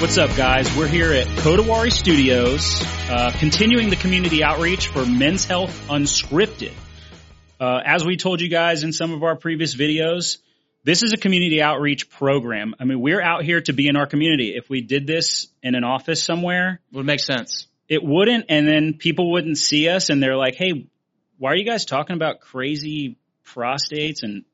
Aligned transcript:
What's 0.00 0.16
up, 0.16 0.36
guys? 0.36 0.74
We're 0.76 0.86
here 0.86 1.12
at 1.12 1.26
Kodawari 1.26 1.90
Studios, 1.90 2.80
uh, 3.10 3.32
continuing 3.36 3.90
the 3.90 3.96
community 3.96 4.44
outreach 4.44 4.86
for 4.88 5.04
Men's 5.04 5.44
Health 5.44 5.70
Unscripted. 5.88 6.72
Uh, 7.58 7.80
as 7.84 8.04
we 8.04 8.16
told 8.16 8.40
you 8.40 8.48
guys 8.48 8.84
in 8.84 8.92
some 8.92 9.12
of 9.12 9.24
our 9.24 9.34
previous 9.34 9.74
videos, 9.74 10.38
this 10.84 11.02
is 11.02 11.12
a 11.12 11.16
community 11.16 11.60
outreach 11.60 12.08
program. 12.10 12.74
I 12.78 12.84
mean, 12.84 13.00
we're 13.00 13.20
out 13.20 13.42
here 13.44 13.60
to 13.62 13.72
be 13.72 13.88
in 13.88 13.96
our 13.96 14.06
community. 14.06 14.54
If 14.56 14.70
we 14.70 14.82
did 14.82 15.06
this 15.08 15.48
in 15.64 15.74
an 15.74 15.82
office 15.82 16.22
somewhere, 16.22 16.80
it 16.92 16.96
Would 16.96 17.06
make 17.06 17.18
sense. 17.20 17.66
it 17.88 18.00
wouldn't, 18.02 18.46
and 18.48 18.68
then 18.68 18.94
people 18.94 19.32
wouldn't 19.32 19.58
see 19.58 19.88
us, 19.88 20.10
and 20.10 20.22
they're 20.22 20.36
like, 20.36 20.54
"Hey, 20.54 20.86
why 21.38 21.50
are 21.52 21.56
you 21.56 21.64
guys 21.64 21.84
talking 21.84 22.14
about 22.14 22.38
crazy 22.40 23.16
prostates 23.44 24.22
and 24.22 24.44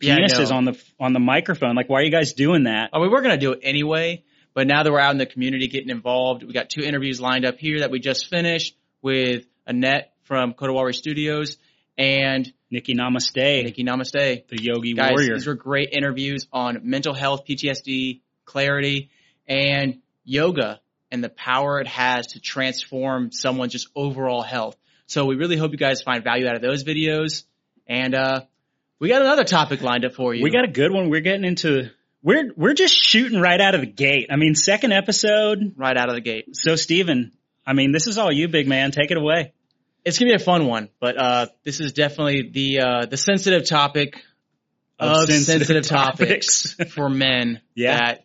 Yeah, 0.00 0.14
I 0.14 0.18
penises 0.20 0.50
know. 0.50 0.56
on 0.56 0.64
the 0.66 0.82
on 1.00 1.12
the 1.14 1.20
microphone? 1.20 1.74
Like, 1.74 1.88
why 1.88 2.00
are 2.00 2.04
you 2.04 2.12
guys 2.12 2.32
doing 2.32 2.64
that?" 2.64 2.90
I 2.92 3.00
mean, 3.00 3.10
we're 3.10 3.22
going 3.22 3.34
to 3.34 3.44
do 3.44 3.52
it 3.52 3.60
anyway, 3.64 4.22
but 4.56 4.66
now 4.66 4.82
that 4.82 4.90
we're 4.90 4.98
out 4.98 5.12
in 5.12 5.18
the 5.18 5.26
community 5.26 5.68
getting 5.68 5.90
involved, 5.90 6.42
we 6.42 6.54
got 6.54 6.70
two 6.70 6.80
interviews 6.80 7.20
lined 7.20 7.44
up 7.44 7.58
here 7.58 7.80
that 7.80 7.90
we 7.90 8.00
just 8.00 8.30
finished 8.30 8.74
with 9.02 9.44
Annette 9.66 10.14
from 10.22 10.54
Kodawari 10.54 10.94
Studios 10.94 11.58
and 11.98 12.50
Nikki 12.70 12.94
Namaste, 12.94 13.64
Nikki 13.64 13.84
Namaste. 13.84 14.48
the 14.48 14.56
Yogi 14.58 14.94
Guys, 14.94 15.10
Warrior. 15.10 15.34
these 15.34 15.46
were 15.46 15.56
great 15.56 15.90
interviews 15.92 16.46
on 16.54 16.80
mental 16.84 17.12
health, 17.12 17.44
PTSD, 17.46 18.22
clarity, 18.46 19.10
and 19.46 20.00
yoga 20.24 20.80
and 21.10 21.22
the 21.22 21.28
power 21.28 21.78
it 21.78 21.86
has 21.86 22.28
to 22.28 22.40
transform 22.40 23.32
someone's 23.32 23.72
just 23.72 23.88
overall 23.94 24.40
health. 24.40 24.76
So 25.04 25.26
we 25.26 25.36
really 25.36 25.58
hope 25.58 25.72
you 25.72 25.76
guys 25.76 26.00
find 26.00 26.24
value 26.24 26.48
out 26.48 26.56
of 26.56 26.62
those 26.62 26.82
videos. 26.82 27.44
And, 27.86 28.14
uh, 28.14 28.40
we 28.98 29.10
got 29.10 29.20
another 29.20 29.44
topic 29.44 29.82
lined 29.82 30.06
up 30.06 30.14
for 30.14 30.34
you. 30.34 30.42
We 30.42 30.48
got 30.48 30.64
a 30.64 30.72
good 30.72 30.90
one. 30.90 31.10
We're 31.10 31.20
getting 31.20 31.44
into 31.44 31.90
we're 32.26 32.52
we're 32.56 32.74
just 32.74 32.92
shooting 32.92 33.40
right 33.40 33.60
out 33.60 33.76
of 33.76 33.82
the 33.82 33.86
gate. 33.86 34.26
I 34.32 34.36
mean, 34.36 34.56
second 34.56 34.92
episode. 34.92 35.74
right 35.76 35.96
out 35.96 36.08
of 36.08 36.16
the 36.16 36.20
gate. 36.20 36.56
So, 36.56 36.74
Steven, 36.74 37.30
I 37.64 37.72
mean, 37.72 37.92
this 37.92 38.08
is 38.08 38.18
all 38.18 38.32
you, 38.32 38.48
big 38.48 38.66
man. 38.66 38.90
Take 38.90 39.12
it 39.12 39.16
away. 39.16 39.52
It's 40.04 40.18
gonna 40.18 40.32
be 40.32 40.34
a 40.34 40.44
fun 40.44 40.66
one, 40.66 40.88
but 41.00 41.16
uh, 41.16 41.46
this 41.64 41.78
is 41.78 41.92
definitely 41.92 42.50
the 42.52 42.80
uh, 42.80 43.06
the 43.06 43.16
sensitive 43.16 43.68
topic 43.68 44.20
of, 44.98 45.28
sensitive, 45.28 45.86
topics, 45.86 46.74
for 46.90 47.08
men. 47.08 47.60
Yeah. 47.76 47.96
That 47.96 48.24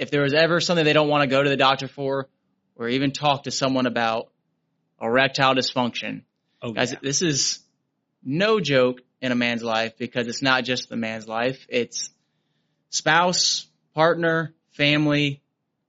if 0.00 0.10
there 0.10 0.22
was 0.22 0.34
ever 0.34 0.58
something 0.58 0.84
they 0.84 0.92
don't 0.92 1.08
want 1.08 1.22
to 1.22 1.28
go 1.28 1.40
to 1.42 1.48
the 1.48 1.56
doctor 1.56 1.86
for, 1.86 2.28
or 2.74 2.88
even 2.88 3.12
talk 3.12 3.44
to 3.44 3.52
someone 3.52 3.86
about 3.86 4.32
erectile 5.00 5.54
dysfunction, 5.54 6.22
Oh, 6.60 6.72
guys, 6.72 6.90
yeah. 6.90 6.98
this 7.02 7.22
is 7.22 7.60
no 8.24 8.58
joke 8.58 9.00
in 9.20 9.30
a 9.30 9.36
man's 9.36 9.62
life 9.62 9.96
because 9.96 10.26
it's 10.26 10.42
not 10.42 10.64
just 10.64 10.88
the 10.88 10.96
man's 10.96 11.28
life; 11.28 11.64
it's 11.68 12.10
spouse, 12.92 13.66
partner, 13.94 14.54
family, 14.72 15.42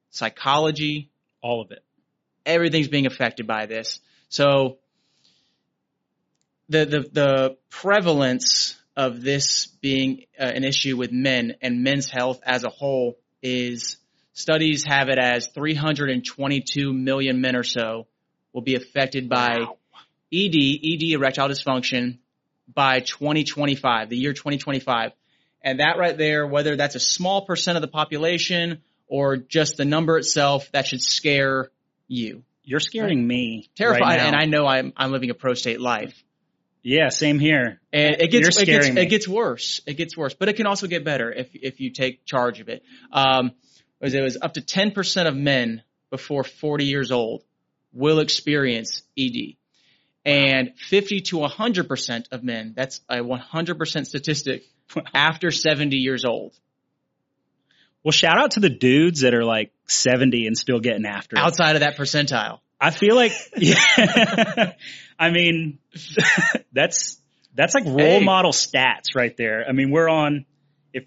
psychology, 0.09 1.11
all 1.41 1.61
of 1.61 1.71
it. 1.71 1.83
everything's 2.45 2.87
being 2.87 3.05
affected 3.05 3.45
by 3.45 3.67
this. 3.67 3.99
So 4.29 4.77
the 6.69 6.85
the 6.85 6.99
the 7.11 7.57
prevalence 7.69 8.75
of 8.95 9.21
this 9.21 9.67
being 9.81 10.25
uh, 10.39 10.43
an 10.43 10.63
issue 10.63 10.95
with 10.97 11.11
men 11.11 11.55
and 11.61 11.83
men's 11.83 12.09
health 12.09 12.39
as 12.45 12.63
a 12.63 12.69
whole 12.69 13.17
is 13.41 13.97
studies 14.33 14.83
have 14.85 15.09
it 15.09 15.17
as 15.19 15.47
322 15.47 16.93
million 16.93 17.41
men 17.41 17.55
or 17.55 17.63
so 17.63 18.07
will 18.53 18.61
be 18.61 18.75
affected 18.75 19.29
by 19.29 19.59
Wow. 19.59 19.77
ED, 20.31 20.55
ED 20.55 21.03
erectile 21.13 21.49
dysfunction 21.49 22.17
by 22.73 23.01
2025, 23.01 24.09
the 24.09 24.17
year 24.17 24.33
2025. 24.33 25.11
And 25.63 25.79
that 25.79 25.97
right 25.97 26.17
there, 26.17 26.45
whether 26.45 26.75
that's 26.75 26.95
a 26.95 26.99
small 26.99 27.45
percent 27.45 27.77
of 27.77 27.81
the 27.81 27.87
population 27.87 28.81
or 29.07 29.37
just 29.37 29.77
the 29.77 29.85
number 29.85 30.17
itself, 30.17 30.69
that 30.73 30.87
should 30.87 31.01
scare 31.01 31.71
you. 32.07 32.43
You're 32.63 32.79
scaring 32.79 33.25
me. 33.25 33.69
Terrified, 33.75 34.01
right 34.01 34.19
and 34.19 34.35
I 34.35 34.45
know 34.45 34.65
I'm, 34.65 34.93
I'm 34.97 35.11
living 35.11 35.29
a 35.29 35.33
prostate 35.33 35.81
life. 35.81 36.23
Yeah, 36.81 37.09
same 37.09 37.39
here. 37.39 37.79
And 37.93 38.17
it 38.19 38.29
gets, 38.29 38.57
it 38.57 38.65
gets, 38.65 38.89
me. 38.89 39.01
it 39.01 39.05
gets 39.05 39.27
worse. 39.27 39.81
It 39.85 39.93
gets 39.95 40.17
worse, 40.17 40.33
but 40.33 40.49
it 40.49 40.57
can 40.57 40.67
also 40.67 40.87
get 40.87 41.05
better 41.05 41.31
if, 41.31 41.49
if 41.53 41.79
you 41.79 41.91
take 41.91 42.25
charge 42.25 42.59
of 42.59 42.67
it. 42.67 42.83
Um, 43.11 43.51
it 44.01 44.05
was, 44.05 44.13
it 44.13 44.21
was 44.21 44.37
up 44.41 44.55
to 44.55 44.61
10% 44.61 45.27
of 45.27 45.35
men 45.35 45.81
before 46.09 46.43
40 46.43 46.85
years 46.85 47.11
old 47.11 47.43
will 47.93 48.19
experience 48.19 49.01
ED. 49.17 49.55
And 50.25 50.71
50 50.77 51.21
to 51.21 51.37
100% 51.37 52.31
of 52.31 52.43
men, 52.43 52.73
that's 52.75 53.01
a 53.09 53.17
100% 53.17 54.05
statistic 54.05 54.63
after 55.13 55.51
70 55.51 55.95
years 55.97 56.25
old. 56.25 56.53
Well, 58.03 58.11
shout 58.11 58.37
out 58.37 58.51
to 58.51 58.59
the 58.59 58.69
dudes 58.69 59.21
that 59.21 59.33
are 59.33 59.45
like 59.45 59.71
70 59.87 60.45
and 60.47 60.57
still 60.57 60.79
getting 60.79 61.05
after 61.05 61.37
it. 61.37 61.39
Outside 61.39 61.75
of 61.75 61.81
that 61.81 61.97
percentile. 61.97 62.59
I 62.79 62.91
feel 62.91 63.15
like, 63.15 63.31
yeah. 63.55 64.73
I 65.17 65.29
mean, 65.31 65.79
that's 66.73 67.17
that's 67.55 67.73
like 67.75 67.85
role 67.85 68.19
Hey. 68.19 68.23
model 68.23 68.51
stats 68.51 69.15
right 69.15 69.35
there. 69.37 69.63
I 69.67 69.71
mean, 69.71 69.89
we're 69.91 70.09
on. 70.09 70.45
If 70.91 71.05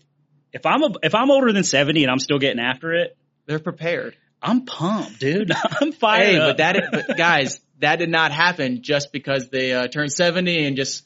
if 0.52 0.64
I'm 0.64 0.82
a, 0.82 0.90
if 1.02 1.14
I'm 1.14 1.30
older 1.30 1.52
than 1.52 1.64
70 1.64 2.02
and 2.04 2.10
I'm 2.10 2.18
still 2.18 2.38
getting 2.38 2.60
after 2.60 2.94
it, 2.94 3.16
They're 3.46 3.58
prepared. 3.58 4.16
I'm 4.40 4.64
pumped, 4.64 5.18
dude. 5.20 5.50
I'm 5.80 5.92
fired 5.92 6.24
Hey, 6.26 6.38
up. 6.38 6.48
but 6.50 6.56
that, 6.58 6.88
but 6.92 7.16
guys, 7.16 7.60
that 7.80 7.96
did 7.96 8.08
not 8.10 8.32
happen 8.32 8.82
just 8.82 9.10
because 9.12 9.48
they 9.50 9.72
uh, 9.72 9.86
turned 9.88 10.12
70 10.12 10.64
and 10.66 10.76
just 10.76 11.04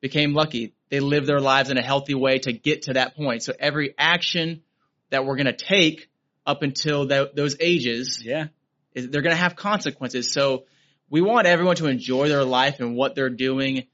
became 0.00 0.34
lucky. 0.34 0.74
They 0.90 1.00
live 1.00 1.26
their 1.26 1.40
lives 1.40 1.70
in 1.70 1.78
a 1.78 1.82
healthy 1.82 2.14
way 2.14 2.38
to 2.40 2.52
get 2.52 2.82
to 2.82 2.94
that 2.94 3.16
point. 3.16 3.42
So 3.42 3.52
every 3.58 3.94
action 3.96 4.62
that 5.10 5.24
we're 5.24 5.36
going 5.36 5.46
to 5.46 5.52
take 5.52 6.08
up 6.46 6.62
until 6.62 7.06
tho- 7.06 7.30
those 7.34 7.56
ages, 7.60 8.20
yeah. 8.24 8.48
is, 8.92 9.08
they're 9.08 9.22
going 9.22 9.34
to 9.34 9.40
have 9.40 9.56
consequences. 9.56 10.32
So 10.32 10.64
we 11.08 11.20
want 11.20 11.46
everyone 11.46 11.76
to 11.76 11.86
enjoy 11.86 12.28
their 12.28 12.44
life 12.44 12.80
and 12.80 12.96
what 12.96 13.14
they're 13.14 13.30
doing, 13.30 13.86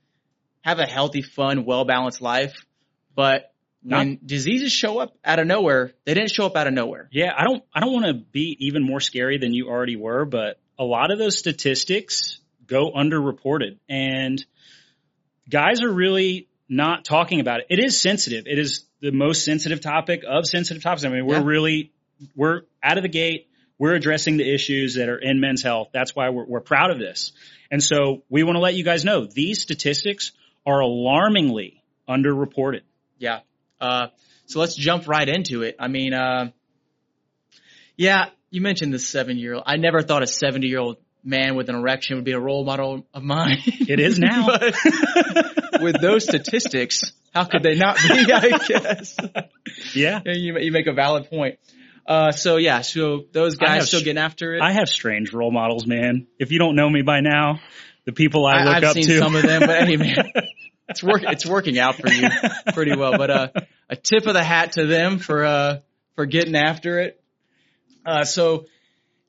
have 0.62 0.78
a 0.78 0.86
healthy, 0.86 1.22
fun, 1.22 1.64
well-balanced 1.64 2.20
life. 2.20 2.54
But 3.14 3.52
when 3.82 4.18
diseases 4.24 4.72
show 4.72 4.98
up 4.98 5.16
out 5.24 5.38
of 5.38 5.46
nowhere, 5.46 5.92
they 6.04 6.14
didn't 6.14 6.32
show 6.32 6.46
up 6.46 6.56
out 6.56 6.66
of 6.66 6.74
nowhere. 6.74 7.08
Yeah, 7.12 7.32
I 7.36 7.44
don't 7.44 7.62
I 7.72 7.80
don't 7.80 7.92
want 7.92 8.06
to 8.06 8.14
be 8.14 8.56
even 8.60 8.82
more 8.82 9.00
scary 9.00 9.38
than 9.38 9.54
you 9.54 9.68
already 9.68 9.96
were, 9.96 10.24
but 10.24 10.58
a 10.78 10.84
lot 10.84 11.10
of 11.12 11.18
those 11.18 11.38
statistics 11.38 12.40
go 12.66 12.90
underreported 12.90 13.78
and 13.88 14.44
guys 15.48 15.82
are 15.82 15.92
really 15.92 16.48
not 16.68 17.04
talking 17.04 17.40
about 17.40 17.60
it. 17.60 17.66
It 17.70 17.84
is 17.84 18.00
sensitive. 18.00 18.46
It 18.46 18.58
is 18.58 18.84
the 19.00 19.12
most 19.12 19.44
sensitive 19.44 19.80
topic 19.80 20.22
of 20.28 20.46
sensitive 20.46 20.82
topics. 20.82 21.04
I 21.04 21.08
mean, 21.08 21.26
we're 21.26 21.36
Yeah. 21.36 21.44
really 21.44 21.92
we're 22.34 22.62
out 22.82 22.96
of 22.96 23.02
the 23.02 23.08
gate. 23.10 23.48
We're 23.78 23.94
addressing 23.94 24.38
the 24.38 24.54
issues 24.54 24.94
that 24.94 25.08
are 25.10 25.18
in 25.18 25.38
men's 25.38 25.62
health. 25.62 25.88
That's 25.92 26.16
why 26.16 26.30
we're, 26.30 26.46
we're 26.46 26.60
proud 26.60 26.90
of 26.90 26.98
this. 26.98 27.32
And 27.70 27.82
so 27.82 28.22
we 28.30 28.42
want 28.42 28.56
to 28.56 28.60
let 28.60 28.74
you 28.74 28.84
guys 28.84 29.04
know 29.04 29.26
these 29.26 29.60
statistics 29.60 30.32
are 30.64 30.80
alarmingly 30.80 31.82
underreported. 32.08 32.80
Yeah. 33.18 33.40
Uh, 33.80 34.06
so 34.46 34.60
let's 34.60 34.74
jump 34.76 35.06
right 35.08 35.28
into 35.28 35.62
it. 35.62 35.76
I 35.78 35.88
mean, 35.88 36.14
uh, 36.14 36.50
yeah, 37.96 38.26
you 38.50 38.60
mentioned 38.62 38.94
the 38.94 38.98
seven 38.98 39.36
year 39.36 39.54
old. 39.54 39.64
I 39.66 39.76
never 39.76 40.00
thought 40.02 40.22
a 40.22 40.26
70 40.26 40.66
year 40.66 40.78
old 40.78 40.96
man 41.22 41.54
with 41.56 41.68
an 41.68 41.74
erection 41.74 42.16
would 42.16 42.24
be 42.24 42.32
a 42.32 42.40
role 42.40 42.64
model 42.64 43.06
of 43.12 43.22
mine. 43.22 43.58
It 43.66 44.00
is 44.00 44.18
now. 44.18 44.46
But 44.46 44.74
with 45.82 46.00
those 46.00 46.24
statistics, 46.24 47.02
how 47.34 47.44
could 47.44 47.62
they 47.62 47.76
not 47.76 47.96
be, 47.96 48.32
I 48.32 48.58
guess? 48.66 49.16
yeah. 49.94 50.20
You, 50.24 50.58
you 50.58 50.72
make 50.72 50.86
a 50.86 50.92
valid 50.92 51.28
point. 51.30 51.58
Uh, 52.06 52.30
so 52.32 52.56
yeah, 52.56 52.82
so 52.82 53.24
those 53.32 53.54
have 53.54 53.60
guys 53.60 53.88
still 53.88 54.00
getting 54.00 54.18
after 54.22 54.54
it. 54.54 54.62
I 54.62 54.72
have 54.72 54.88
strange 54.88 55.32
role 55.32 55.50
models, 55.50 55.86
man. 55.86 56.26
If 56.38 56.52
you 56.52 56.58
don't 56.58 56.76
know 56.76 56.88
me 56.88 57.02
by 57.02 57.20
now, 57.20 57.60
the 58.04 58.12
people 58.12 58.46
I, 58.46 58.58
I- 58.58 58.64
look 58.64 58.74
I've 58.76 58.84
up 58.84 58.94
seen 58.94 59.06
to. 59.06 59.18
some 59.18 59.34
of 59.34 59.42
them, 59.42 59.60
but 59.66 59.88
hey, 59.88 59.96
man, 59.96 60.30
it's 60.88 61.02
work, 61.02 61.22
it's 61.24 61.44
working 61.44 61.78
out 61.78 61.96
for 61.96 62.08
you 62.12 62.28
pretty 62.72 62.94
well. 62.96 63.18
But, 63.18 63.30
uh, 63.30 63.48
a 63.90 63.96
tip 63.96 64.26
of 64.26 64.34
the 64.34 64.42
hat 64.44 64.72
to 64.72 64.86
them 64.86 65.18
for, 65.18 65.44
uh, 65.44 65.78
for 66.14 66.26
getting 66.26 66.54
after 66.56 67.00
it. 67.00 67.20
Uh, 68.04 68.24
so 68.24 68.66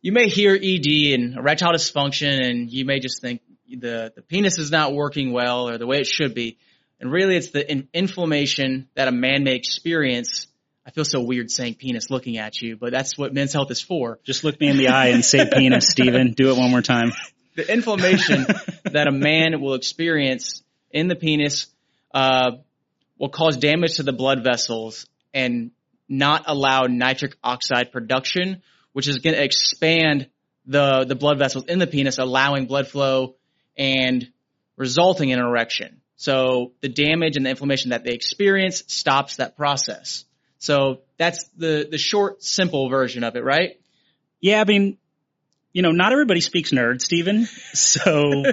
you 0.04 0.12
may 0.12 0.30
hear 0.30 0.54
ED 0.56 1.14
and 1.16 1.36
erectile 1.36 1.74
dysfunction 1.74 2.44
and 2.48 2.72
you 2.72 2.86
may 2.86 3.00
just 3.00 3.22
think 3.22 3.42
the, 3.76 4.12
the 4.16 4.22
penis 4.22 4.58
is 4.58 4.72
not 4.72 4.94
working 4.94 5.34
well 5.34 5.68
or 5.68 5.78
the 5.78 5.88
way 5.88 6.00
it 6.00 6.08
should 6.08 6.34
be. 6.34 6.58
And 7.00 7.12
really 7.12 7.36
it's 7.36 7.52
the 7.52 7.70
in- 7.70 7.88
inflammation 7.94 8.88
that 8.96 9.08
a 9.08 9.12
man 9.12 9.44
may 9.44 9.56
experience. 9.56 10.48
I 10.86 10.92
feel 10.92 11.06
so 11.06 11.22
weird 11.22 11.52
saying 11.52 11.76
penis 11.76 12.10
looking 12.10 12.38
at 12.38 12.62
you, 12.62 12.78
but 12.78 12.92
that's 12.92 13.18
what 13.18 13.34
men's 13.34 13.54
health 13.54 13.70
is 13.72 13.82
for. 13.82 14.20
Just 14.24 14.44
look 14.44 14.60
me 14.60 14.70
in 14.70 14.78
the 14.78 14.88
eye 14.88 15.08
and 15.08 15.24
say 15.24 15.48
penis, 15.52 15.88
Steven. 15.90 16.32
Do 16.32 16.52
it 16.52 16.58
one 16.58 16.72
more 16.72 16.82
time. 16.82 17.12
the 17.56 17.72
inflammation 17.72 18.46
that 18.86 19.08
a 19.08 19.12
man 19.12 19.62
will 19.62 19.74
experience 19.74 20.64
in 20.92 21.08
the 21.08 21.16
penis 21.16 21.68
uh, 22.14 22.52
will 23.20 23.30
cause 23.30 23.58
damage 23.58 23.98
to 23.98 24.04
the 24.04 24.14
blood 24.14 24.44
vessels 24.44 25.08
and 25.34 25.72
not 26.08 26.44
allow 26.48 26.84
nitric 26.84 27.36
oxide 27.44 27.92
production, 27.92 28.62
which 28.94 29.08
is 29.08 29.18
going 29.18 29.36
to 29.36 29.44
expand 29.44 30.30
the 30.66 31.06
the 31.06 31.16
blood 31.16 31.38
vessels 31.38 31.66
in 31.66 31.80
the 31.80 31.88
penis, 31.88 32.18
allowing 32.18 32.66
blood 32.66 32.88
flow 32.88 33.36
and 33.78 34.28
resulting 34.76 35.30
in 35.30 35.40
an 35.40 35.46
erection. 35.46 36.02
So 36.16 36.72
the 36.82 36.90
damage 36.90 37.38
and 37.38 37.46
the 37.46 37.52
inflammation 37.52 37.92
that 37.92 38.04
they 38.04 38.14
experience 38.14 38.84
stops 38.88 39.36
that 39.36 39.56
process. 39.56 40.26
So 40.60 41.02
that's 41.18 41.44
the 41.58 41.88
the 41.90 41.98
short, 42.00 42.44
simple 42.44 42.90
version 42.90 43.24
of 43.24 43.36
it, 43.36 43.44
right? 43.44 43.80
Yeah, 44.42 44.60
I 44.62 44.64
mean, 44.64 44.98
you 45.74 45.84
know, 45.84 45.92
not 45.92 46.12
everybody 46.12 46.42
speaks 46.42 46.72
nerd, 46.72 47.02
Stephen. 47.02 47.48
So 47.74 48.44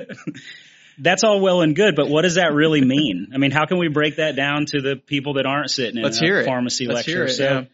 that's 0.99 1.25
all 1.25 1.41
well 1.41 1.63
and 1.63 1.75
good, 1.75 1.97
but 1.97 2.09
what 2.09 2.23
does 2.23 2.35
that 2.37 2.53
really 2.53 2.85
mean? 2.85 3.29
I 3.35 3.39
mean, 3.39 3.51
how 3.51 3.65
can 3.65 3.79
we 3.79 3.89
break 3.89 4.17
that 4.17 4.37
down 4.37 4.67
to 4.67 4.81
the 4.81 4.97
people 4.97 5.35
that 5.35 5.47
aren't 5.47 5.71
sitting 5.71 5.97
in 5.97 6.03
Let's 6.05 6.21
a 6.21 6.25
hear 6.25 6.41
it. 6.41 6.47
pharmacy 6.47 6.87
Let's 6.87 6.99
lecture? 6.99 7.11
hear 7.13 7.25
it, 7.25 7.31
so 7.31 7.45
yeah. 7.45 7.65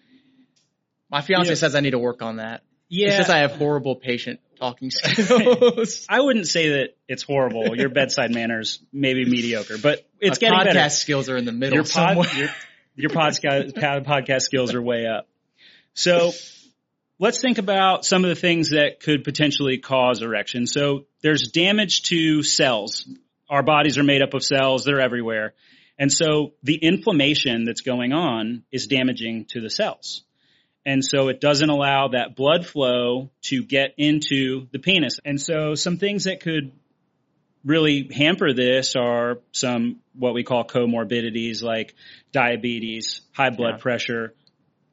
My 1.11 1.20
fiance 1.20 1.49
Yeah. 1.49 1.55
says 1.56 1.75
I 1.75 1.81
need 1.81 1.91
to 1.91 1.99
work 1.99 2.23
on 2.23 2.37
that. 2.37 2.62
Yeah, 2.88 3.17
says 3.19 3.29
I 3.31 3.38
have 3.38 3.53
horrible 3.53 3.96
patient 3.96 4.41
talking 4.60 4.90
skills. 4.92 6.06
I 6.08 6.20
wouldn't 6.20 6.46
say 6.46 6.68
that 6.70 6.96
it's 7.08 7.22
horrible. 7.22 7.76
Your 7.76 7.88
bedside 7.88 8.32
manners 8.32 8.80
may 8.92 9.14
be 9.14 9.24
mediocre, 9.24 9.78
but 9.78 10.06
it's 10.20 10.40
My 10.40 10.48
getting 10.48 10.58
podcast 10.58 10.74
better. 10.74 10.90
skills 10.90 11.28
are 11.28 11.36
in 11.36 11.44
the 11.46 11.52
middle 11.52 11.74
Your 11.76 11.84
pod, 11.84 11.90
somewhere. 12.26 12.28
your, 12.36 12.48
your 12.96 13.10
podcast 13.10 13.72
podcast 14.04 14.42
skills 14.42 14.74
are 14.74 14.82
way 14.82 15.06
up. 15.06 15.28
So 15.94 16.32
let's 17.18 17.40
think 17.40 17.58
about 17.58 18.04
some 18.04 18.24
of 18.24 18.28
the 18.28 18.36
things 18.36 18.70
that 18.70 19.00
could 19.00 19.24
potentially 19.24 19.78
cause 19.78 20.22
erection. 20.22 20.66
So 20.66 21.06
there's 21.22 21.48
damage 21.50 22.02
to 22.04 22.42
cells. 22.42 23.08
Our 23.48 23.62
bodies 23.62 23.98
are 23.98 24.04
made 24.04 24.22
up 24.22 24.34
of 24.34 24.44
cells. 24.44 24.84
They're 24.84 25.00
everywhere. 25.00 25.54
And 25.98 26.12
so 26.12 26.52
the 26.62 26.76
inflammation 26.76 27.64
that's 27.64 27.80
going 27.82 28.12
on 28.12 28.62
is 28.70 28.86
damaging 28.86 29.46
to 29.50 29.60
the 29.60 29.68
cells. 29.70 30.22
And 30.87 31.05
so 31.05 31.29
it 31.29 31.41
doesn't 31.41 31.69
allow 31.69 32.09
that 32.09 32.37
blood 32.37 32.67
flow 32.67 33.31
to 33.43 33.62
get 33.62 33.94
into 33.99 34.67
the 34.73 34.79
penis. 34.79 35.19
And 35.25 35.41
so 35.41 35.75
some 35.75 35.99
things 35.99 36.25
that 36.25 36.41
could 36.41 36.73
really 37.65 38.09
hamper 38.12 38.55
this 38.55 38.97
are 38.97 39.38
some 39.53 39.97
what 40.15 40.32
we 40.32 40.43
call 40.43 40.65
comorbidities 40.65 41.62
like 41.62 41.94
diabetes, 42.32 43.21
high 43.32 43.50
blood 43.50 43.75
Yeah. 43.75 43.82
pressure, 43.82 44.35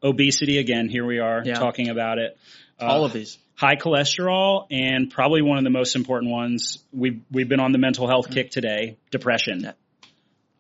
obesity. 0.04 0.58
Again, 0.58 0.90
here 0.90 1.06
we 1.06 1.20
are 1.20 1.42
Yeah. 1.46 1.54
talking 1.54 1.90
about 1.90 2.18
it. 2.20 2.38
Uh, 2.80 2.86
All 2.86 3.06
of 3.06 3.14
these. 3.14 3.38
high 3.56 3.76
cholesterol 3.78 4.68
and 4.70 5.10
probably 5.10 5.42
one 5.42 5.58
of 5.58 5.64
the 5.64 5.70
most 5.70 5.96
important 5.96 6.32
ones. 6.32 6.84
We've, 6.92 7.22
we've 7.32 7.48
been 7.50 7.62
on 7.62 7.72
the 7.72 7.78
mental 7.80 8.08
health 8.08 8.30
kick 8.30 8.52
today, 8.52 8.98
depression. 9.12 9.62
Yeah. 9.64 9.72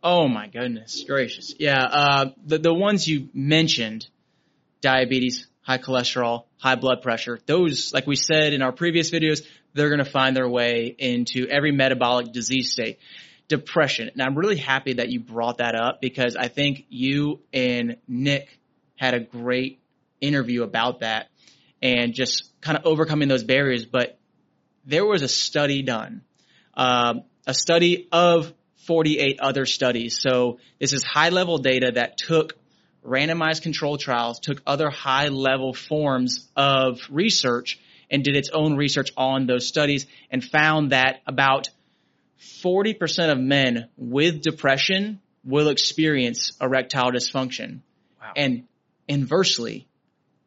Oh 0.01 0.27
my 0.29 0.47
goodness 0.47 1.03
gracious. 1.05 1.53
Yeah, 1.59 1.83
uh, 1.83 2.29
the, 2.45 2.59
the 2.59 2.73
ones 2.73 3.07
you 3.07 3.29
mentioned, 3.33 4.07
diabetes, 4.81 5.47
high 5.61 5.77
cholesterol, 5.77 6.45
high 6.57 6.75
blood 6.75 7.01
pressure, 7.01 7.39
those, 7.45 7.93
like 7.93 8.07
we 8.07 8.15
said 8.15 8.53
in 8.53 8.61
our 8.61 8.71
previous 8.71 9.11
videos, 9.11 9.45
they're 9.73 9.89
going 9.89 10.03
to 10.03 10.09
find 10.09 10.35
their 10.35 10.49
way 10.49 10.95
into 10.97 11.47
every 11.47 11.71
metabolic 11.71 12.31
disease 12.31 12.71
state. 12.71 12.99
Depression. 13.47 14.09
And 14.11 14.21
I'm 14.21 14.37
really 14.37 14.57
happy 14.57 14.93
that 14.93 15.09
you 15.09 15.21
brought 15.21 15.59
that 15.59 15.73
up 15.73 16.01
because 16.01 16.35
I 16.35 16.49
think 16.49 16.85
you 16.89 17.39
and 17.53 17.95
Nick 18.07 18.59
had 18.97 19.13
a 19.13 19.21
great 19.21 19.79
interview 20.19 20.63
about 20.63 20.99
that 20.99 21.29
and 21.81 22.13
just 22.13 22.51
kind 22.59 22.77
of 22.77 22.85
overcoming 22.85 23.29
those 23.29 23.43
barriers. 23.43 23.85
But 23.85 24.19
there 24.85 25.05
was 25.05 25.21
a 25.21 25.27
study 25.27 25.81
done, 25.81 26.23
um, 26.73 27.23
a 27.45 27.53
study 27.53 28.07
of 28.11 28.53
48 28.85 29.39
other 29.39 29.65
studies. 29.65 30.19
So 30.19 30.59
this 30.79 30.93
is 30.93 31.03
high 31.03 31.29
level 31.29 31.57
data 31.57 31.91
that 31.95 32.17
took 32.17 32.53
randomized 33.07 33.61
control 33.61 33.97
trials, 33.97 34.39
took 34.39 34.61
other 34.67 34.89
high 34.89 35.29
level 35.29 35.73
forms 35.73 36.47
of 36.55 36.99
research 37.09 37.79
and 38.11 38.23
did 38.23 38.35
its 38.35 38.49
own 38.49 38.75
research 38.75 39.09
on 39.17 39.47
those 39.47 39.65
studies 39.65 40.05
and 40.29 40.43
found 40.43 40.91
that 40.91 41.21
about 41.25 41.69
40% 42.63 43.31
of 43.31 43.39
men 43.39 43.89
with 43.97 44.41
depression 44.41 45.21
will 45.43 45.69
experience 45.69 46.51
erectile 46.61 47.11
dysfunction. 47.11 47.79
Wow. 48.21 48.33
And 48.35 48.67
inversely, 49.07 49.87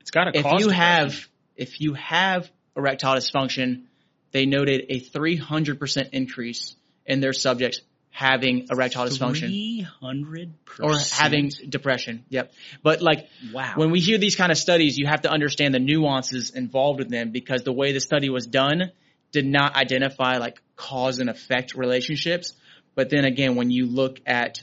It's 0.00 0.10
got 0.10 0.24
to 0.24 0.38
if 0.38 0.44
you 0.44 0.50
depression. 0.50 0.70
have 0.72 1.28
if 1.56 1.80
you 1.80 1.94
have 1.94 2.50
erectile 2.76 3.16
dysfunction, 3.16 3.84
they 4.32 4.46
noted 4.46 4.86
a 4.88 5.00
300% 5.00 6.10
increase 6.12 6.74
in 7.04 7.20
their 7.20 7.32
subjects 7.32 7.80
having 8.10 8.66
erectile 8.70 9.06
dysfunction 9.06 9.86
300% 9.94 10.50
or 10.82 10.98
having 11.12 11.50
depression. 11.68 12.24
Yep. 12.28 12.52
But 12.82 13.02
like 13.02 13.28
wow. 13.52 13.74
when 13.76 13.90
we 13.90 14.00
hear 14.00 14.18
these 14.18 14.36
kind 14.36 14.50
of 14.50 14.58
studies, 14.58 14.98
you 14.98 15.06
have 15.06 15.22
to 15.22 15.30
understand 15.30 15.74
the 15.74 15.78
nuances 15.78 16.50
involved 16.50 16.98
with 16.98 17.08
them 17.08 17.30
because 17.30 17.62
the 17.62 17.72
way 17.72 17.92
the 17.92 18.00
study 18.00 18.28
was 18.28 18.46
done 18.46 18.92
did 19.32 19.46
not 19.46 19.76
identify 19.76 20.38
like 20.38 20.60
cause 20.76 21.18
and 21.18 21.30
effect 21.30 21.74
relationships. 21.74 22.54
But 22.94 23.10
then 23.10 23.24
again, 23.24 23.54
when 23.54 23.70
you 23.70 23.86
look 23.86 24.20
at 24.26 24.62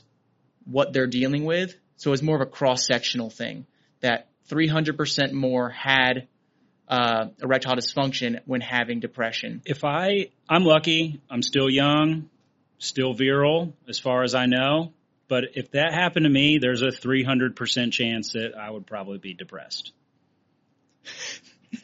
what 0.66 0.92
they're 0.92 1.08
dealing 1.08 1.46
with, 1.46 1.76
so 1.96 2.12
it's 2.12 2.22
more 2.22 2.36
of 2.36 2.42
a 2.42 2.52
cross 2.52 2.86
sectional 2.86 3.30
thing 3.30 3.66
that 4.02 4.28
300% 4.50 5.32
more 5.32 5.70
had 5.70 6.28
uh, 6.88 7.28
erectile 7.42 7.76
dysfunction 7.76 8.40
when 8.46 8.62
having 8.62 9.00
depression. 9.00 9.62
if 9.66 9.84
I, 9.84 10.30
I'm 10.50 10.64
lucky, 10.64 11.22
I'm 11.30 11.42
still 11.42 11.70
young, 11.70 12.30
still 12.80 13.14
virile 13.14 13.74
as 13.88 14.00
far 14.00 14.24
as 14.24 14.36
I 14.36 14.46
know. 14.46 14.94
But 15.28 15.46
if 15.56 15.72
that 15.72 15.94
happened 15.94 16.24
to 16.24 16.30
me, 16.30 16.58
there's 16.58 16.82
a 16.82 16.88
300% 16.88 17.92
chance 17.92 18.34
that 18.34 18.54
I 18.58 18.70
would 18.70 18.88
probably 18.88 19.18
be 19.18 19.34
depressed. 19.34 19.92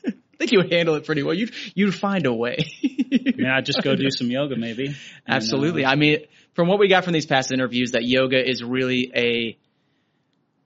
I 0.05 0.13
think 0.37 0.51
you 0.51 0.59
would 0.59 0.71
handle 0.71 0.95
it 0.95 1.05
pretty 1.05 1.23
well. 1.23 1.33
You'd 1.33 1.53
you'd 1.75 1.93
find 1.93 2.25
a 2.25 2.33
way. 2.33 2.57
I 2.83 3.33
mean, 3.35 3.45
I'd 3.45 3.65
just 3.65 3.81
go 3.83 3.95
do 3.95 4.09
some 4.09 4.31
yoga 4.31 4.55
maybe. 4.55 4.87
And, 4.87 4.95
Absolutely. 5.27 5.85
uh, 5.85 5.91
I 5.91 5.95
mean, 5.95 6.19
from 6.53 6.67
what 6.67 6.79
we 6.79 6.87
got 6.87 7.03
from 7.03 7.13
these 7.13 7.25
past 7.25 7.51
interviews, 7.51 7.91
that 7.91 8.03
yoga 8.03 8.37
is 8.43 8.63
really 8.63 9.11
a 9.15 9.57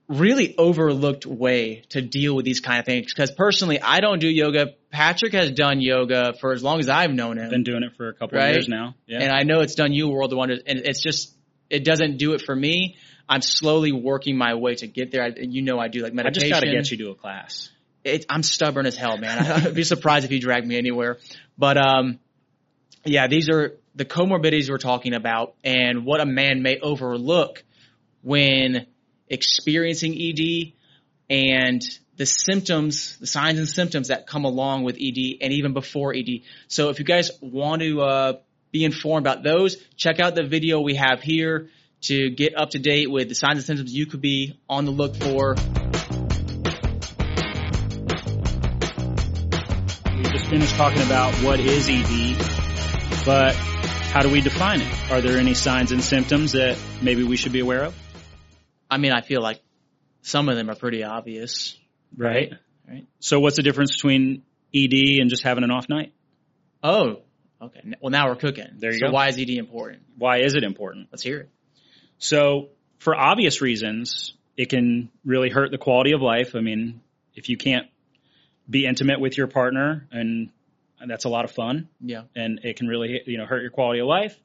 really 0.08 0.54
overlooked 0.56 1.26
way 1.26 1.82
to 1.90 2.00
deal 2.00 2.34
with 2.34 2.44
these 2.44 2.60
kind 2.60 2.78
of 2.80 2.86
things. 2.86 3.12
Because 3.12 3.30
personally, 3.30 3.80
I 3.80 4.00
don't 4.00 4.18
do 4.20 4.28
yoga. 4.28 4.68
Patrick 4.90 5.32
has 5.34 5.50
done 5.50 5.80
yoga 5.80 6.32
for 6.40 6.52
as 6.52 6.62
long 6.62 6.80
as 6.80 6.88
I've 6.88 7.10
known 7.12 7.38
him, 7.38 7.50
been 7.50 7.62
doing 7.62 7.82
it 7.82 7.94
for 7.96 8.08
a 8.08 8.14
couple 8.14 8.38
Right? 8.38 8.48
of 8.50 8.54
years 8.56 8.68
now. 8.68 8.94
Yeah. 9.06 9.20
and 9.20 9.30
I 9.30 9.42
know 9.42 9.60
it's 9.60 9.74
done 9.74 9.92
you 9.92 10.06
a 10.08 10.10
world 10.10 10.32
of 10.32 10.38
wonders. 10.38 10.60
And 10.66 10.78
it's 10.80 11.02
just 11.02 11.34
it 11.68 11.84
doesn't 11.84 12.16
do 12.16 12.32
it 12.32 12.40
for 12.40 12.56
me. 12.56 12.96
I'm 13.28 13.42
slowly 13.42 13.92
working 13.92 14.38
my 14.38 14.54
way 14.54 14.74
to 14.76 14.86
get 14.86 15.10
there. 15.12 15.22
I, 15.22 15.32
you 15.36 15.60
know, 15.60 15.78
I 15.78 15.88
do 15.88 16.00
like 16.02 16.14
meditation. 16.14 16.46
I 16.46 16.48
just 16.48 16.62
got 16.62 16.66
to 16.70 16.74
get 16.74 16.90
you 16.90 16.96
to 17.04 17.10
a 17.10 17.14
class. 17.14 17.68
it, 18.02 18.24
I'm 18.30 18.42
stubborn 18.42 18.86
as 18.86 18.96
hell, 18.96 19.18
man. 19.18 19.38
I'd 19.66 19.74
be 19.74 19.84
surprised 19.84 20.24
if 20.24 20.30
you 20.32 20.40
drag 20.40 20.66
me 20.66 20.78
anywhere. 20.78 21.18
But 21.58 21.76
um, 21.76 22.18
yeah, 23.04 23.26
these 23.26 23.50
are 23.50 23.74
the 23.94 24.06
comorbidities 24.06 24.70
we're 24.70 24.78
talking 24.78 25.12
about, 25.12 25.54
and 25.62 26.06
what 26.06 26.22
a 26.22 26.26
man 26.26 26.62
may 26.62 26.78
overlook 26.80 27.62
when 28.22 28.86
experiencing 29.30 30.14
ED, 30.14 30.72
and 31.30 31.82
the 32.16 32.26
symptoms, 32.26 33.16
the 33.18 33.26
signs 33.26 33.58
and 33.58 33.68
symptoms 33.68 34.08
that 34.08 34.26
come 34.26 34.44
along 34.44 34.82
with 34.82 34.96
ED, 34.96 35.38
and 35.40 35.52
even 35.52 35.72
before 35.72 36.14
ED. 36.14 36.42
So 36.66 36.90
if 36.90 36.98
you 36.98 37.04
guys 37.04 37.30
want 37.40 37.80
to 37.82 38.00
uh, 38.00 38.32
be 38.72 38.84
informed 38.84 39.26
about 39.26 39.42
those, 39.42 39.76
check 39.96 40.20
out 40.20 40.34
the 40.34 40.42
video 40.42 40.80
we 40.80 40.96
have 40.96 41.22
here 41.22 41.68
to 42.02 42.30
get 42.30 42.56
up 42.56 42.70
to 42.70 42.78
date 42.78 43.10
with 43.10 43.28
the 43.28 43.34
signs 43.34 43.58
and 43.58 43.64
symptoms 43.64 43.92
you 43.92 44.06
could 44.06 44.20
be 44.20 44.58
on 44.68 44.84
the 44.84 44.90
look 44.90 45.16
for. 45.16 45.54
We 50.16 50.22
just 50.24 50.46
finished 50.46 50.74
talking 50.74 51.02
about 51.02 51.34
what 51.36 51.60
is 51.60 51.88
ED, 51.88 53.24
but 53.24 53.54
how 53.54 54.22
do 54.22 54.30
we 54.30 54.40
define 54.40 54.80
it? 54.80 55.10
Are 55.10 55.20
there 55.20 55.38
any 55.38 55.54
signs 55.54 55.92
and 55.92 56.02
symptoms 56.02 56.52
that 56.52 56.78
maybe 57.02 57.22
we 57.22 57.36
should 57.36 57.52
be 57.52 57.60
aware 57.60 57.84
of? 57.84 58.07
I 58.90 58.98
mean, 58.98 59.12
I 59.12 59.20
feel 59.20 59.42
like 59.42 59.60
some 60.22 60.48
of 60.48 60.56
them 60.56 60.70
are 60.70 60.74
pretty 60.74 61.04
obvious. 61.04 61.78
Right. 62.16 62.52
Right. 62.88 63.06
So 63.20 63.38
what's 63.40 63.56
the 63.56 63.62
difference 63.62 63.94
between 63.94 64.42
ED 64.74 65.20
and 65.20 65.28
just 65.30 65.42
having 65.42 65.64
an 65.64 65.70
off 65.70 65.88
night? 65.88 66.12
Oh, 66.82 67.22
okay. 67.60 67.80
Well, 68.00 68.10
now 68.10 68.28
we're 68.28 68.36
cooking. 68.36 68.66
There 68.78 68.92
you 68.92 68.98
so 68.98 69.06
go. 69.08 69.12
why 69.12 69.28
is 69.28 69.38
ED 69.38 69.50
important? 69.50 70.02
Why 70.16 70.38
is 70.38 70.54
it 70.54 70.64
important? 70.64 71.08
Let's 71.12 71.22
hear 71.22 71.40
it. 71.40 71.50
So 72.18 72.68
for 72.98 73.14
obvious 73.14 73.60
reasons, 73.60 74.34
it 74.56 74.70
can 74.70 75.10
really 75.24 75.50
hurt 75.50 75.70
the 75.70 75.78
quality 75.78 76.12
of 76.12 76.22
life. 76.22 76.54
I 76.56 76.60
mean, 76.60 77.00
if 77.34 77.48
you 77.48 77.56
can't 77.56 77.86
be 78.68 78.86
intimate 78.86 79.20
with 79.20 79.36
your 79.36 79.46
partner 79.46 80.06
and 80.10 80.50
and 81.00 81.08
that's 81.08 81.24
a 81.26 81.28
lot 81.28 81.44
of 81.44 81.52
fun 81.52 81.88
Yeah. 82.00 82.22
and 82.34 82.58
it 82.64 82.76
can 82.76 82.88
really, 82.88 83.20
you 83.24 83.38
know, 83.38 83.46
hurt 83.46 83.62
your 83.62 83.70
quality 83.70 84.00
of 84.00 84.08
life. 84.08 84.36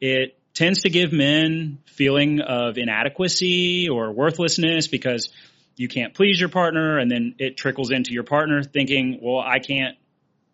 It 0.00 0.36
tends 0.54 0.82
to 0.82 0.90
give 0.90 1.12
men 1.12 1.78
feeling 1.86 2.40
of 2.40 2.76
inadequacy 2.76 3.88
or 3.88 4.12
worthlessness 4.12 4.88
because 4.88 5.30
you 5.76 5.88
can't 5.88 6.14
please 6.14 6.38
your 6.38 6.48
partner 6.48 6.98
and 6.98 7.10
then 7.10 7.34
it 7.38 7.56
trickles 7.56 7.90
into 7.90 8.12
your 8.12 8.24
partner 8.24 8.62
thinking, 8.62 9.18
well, 9.22 9.40
I 9.40 9.58
can't 9.58 9.96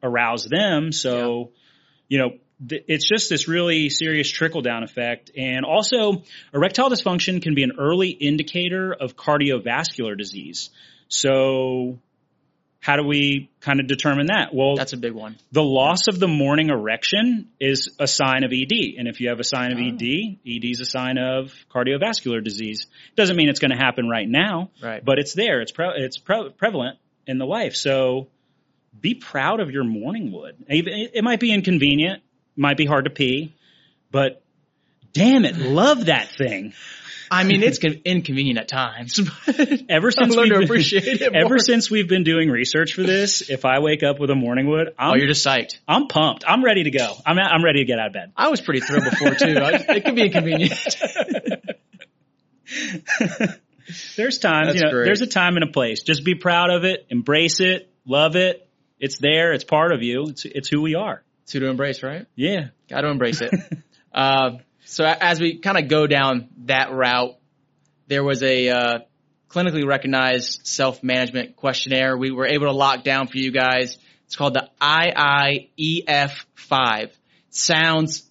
arouse 0.02 0.44
them. 0.44 0.92
So, 0.92 1.50
you 2.08 2.18
know, 2.18 2.30
th- 2.66 2.84
it's 2.86 3.08
just 3.08 3.28
this 3.28 3.48
really 3.48 3.90
serious 3.90 4.30
trickle 4.30 4.62
down 4.62 4.84
effect. 4.84 5.30
And 5.36 5.64
also 5.64 6.22
erectile 6.54 6.90
dysfunction 6.90 7.42
can 7.42 7.54
be 7.54 7.64
an 7.64 7.72
early 7.78 8.10
indicator 8.10 8.92
of 8.92 9.16
cardiovascular 9.16 10.16
disease. 10.16 10.70
So 11.08 11.98
how 12.80 12.96
do 12.96 13.02
we 13.04 13.50
kind 13.60 13.80
of 13.80 13.86
determine 13.88 14.26
that? 14.26 14.54
Well, 14.54 14.76
That's 14.76 14.92
a 14.92 14.96
big 14.96 15.12
one. 15.12 15.36
the 15.52 15.62
loss 15.62 16.06
of 16.08 16.20
the 16.20 16.28
morning 16.28 16.70
erection 16.70 17.48
is 17.60 17.90
a 17.98 18.06
sign 18.06 18.44
of 18.44 18.52
ED. 18.52 18.94
And 18.98 19.08
if 19.08 19.20
you 19.20 19.30
have 19.30 19.40
a 19.40 19.44
sign 19.44 19.72
of 19.72 19.78
ah. 19.78 19.82
Oh. 19.82 19.94
ED, 19.94 20.38
ED 20.46 20.64
is 20.70 20.80
a 20.80 20.84
sign 20.84 21.18
of 21.18 21.52
cardiovascular 21.74 22.42
disease. 22.42 22.86
Doesn't 23.16 23.36
mean 23.36 23.48
it's 23.48 23.58
going 23.60 23.72
to 23.72 23.76
happen 23.76 24.08
right 24.08 24.28
now, 24.28 24.70
Right. 24.82 25.04
but 25.04 25.18
it's 25.18 25.34
there. 25.34 25.60
It's 25.60 25.72
pre- 25.72 25.92
it's 25.96 26.18
pre- 26.18 26.50
prevalent 26.56 26.98
in 27.26 27.38
the 27.38 27.46
life. 27.46 27.74
So 27.74 28.28
be 28.98 29.14
proud 29.14 29.60
of 29.60 29.70
your 29.70 29.84
morning 29.84 30.30
wood. 30.32 30.56
It 30.68 31.22
might 31.24 31.40
be 31.40 31.52
inconvenient, 31.52 32.22
might 32.56 32.76
be 32.76 32.86
hard 32.86 33.04
to 33.04 33.10
pee, 33.10 33.54
but 34.10 34.42
damn 35.12 35.44
it, 35.44 35.56
love 35.56 36.06
that 36.06 36.28
thing. 36.30 36.74
I 37.30 37.44
mean, 37.44 37.62
it's 37.62 37.78
inconvenient 37.78 38.58
at 38.58 38.68
times. 38.68 39.18
but 39.46 39.58
Ever 39.88 40.10
since 40.10 40.34
learned 40.34 40.50
we've 40.50 40.52
to 40.52 40.58
been- 40.58 40.64
appreciate 40.64 41.04
it 41.22 41.34
Ever 41.34 41.58
since 41.58 41.90
we've 41.90 42.08
been 42.08 42.24
doing 42.24 42.50
research 42.50 42.94
for 42.94 43.02
this, 43.02 43.48
if 43.50 43.64
I 43.64 43.78
wake 43.80 44.02
up 44.02 44.18
with 44.18 44.30
a 44.30 44.34
morning 44.34 44.66
wood, 44.66 44.88
Oh, 44.90 44.92
I'm 44.98 45.18
you're 45.18 45.28
just 45.28 45.46
psyched. 45.46 45.78
I'm 45.86 46.08
pumped. 46.08 46.44
I'm 46.46 46.64
ready 46.64 46.84
to 46.84 46.90
go. 46.90 47.14
I'm 47.26 47.38
I'm 47.38 47.64
ready 47.64 47.80
to 47.80 47.84
get 47.84 47.98
out 47.98 48.08
of 48.08 48.12
bed. 48.12 48.32
I 48.36 48.48
was 48.48 48.60
pretty 48.60 48.80
thrilled 48.80 49.04
before 49.04 49.34
too. 49.34 49.58
I, 49.58 49.70
it 49.96 50.04
could 50.04 50.14
be 50.14 50.22
inconvenient. 50.26 50.72
there's 54.16 54.38
times, 54.38 54.68
That's 54.68 54.76
you 54.80 54.82
know, 54.86 54.90
great. 54.90 55.04
there's 55.06 55.22
a 55.22 55.26
time 55.26 55.56
and 55.56 55.64
a 55.64 55.72
place. 55.72 56.02
Just 56.02 56.24
be 56.24 56.34
proud 56.34 56.70
of 56.70 56.84
it, 56.84 57.06
embrace 57.10 57.60
it, 57.60 57.90
love 58.06 58.36
it. 58.36 58.68
It's 59.00 59.18
there. 59.18 59.52
It's 59.52 59.64
part 59.64 59.92
of 59.92 60.02
you. 60.02 60.26
It's 60.28 60.44
it's 60.44 60.68
who 60.68 60.82
we 60.82 60.94
are. 60.96 61.22
Two 61.46 61.60
to 61.60 61.68
embrace, 61.68 62.02
right? 62.02 62.26
Yeah. 62.34 62.68
Got 62.90 63.02
to 63.02 63.08
embrace 63.08 63.40
it. 63.40 63.54
uh, 64.12 64.58
so 64.88 65.04
as 65.04 65.38
we 65.38 65.58
kind 65.58 65.76
of 65.76 65.88
go 65.88 66.06
down 66.06 66.48
that 66.64 66.90
route, 66.92 67.36
there 68.06 68.24
was 68.24 68.42
a 68.42 68.70
uh, 68.70 69.00
clinically 69.50 69.86
recognized 69.86 70.66
self-management 70.66 71.56
questionnaire 71.56 72.16
we 72.16 72.30
were 72.30 72.46
able 72.46 72.64
to 72.66 72.72
lock 72.72 73.04
down 73.04 73.26
for 73.28 73.36
you 73.36 73.52
guys. 73.52 73.98
It's 74.24 74.34
called 74.34 74.54
the 74.54 74.70
IIEF5. 74.80 77.10
Sounds 77.50 78.24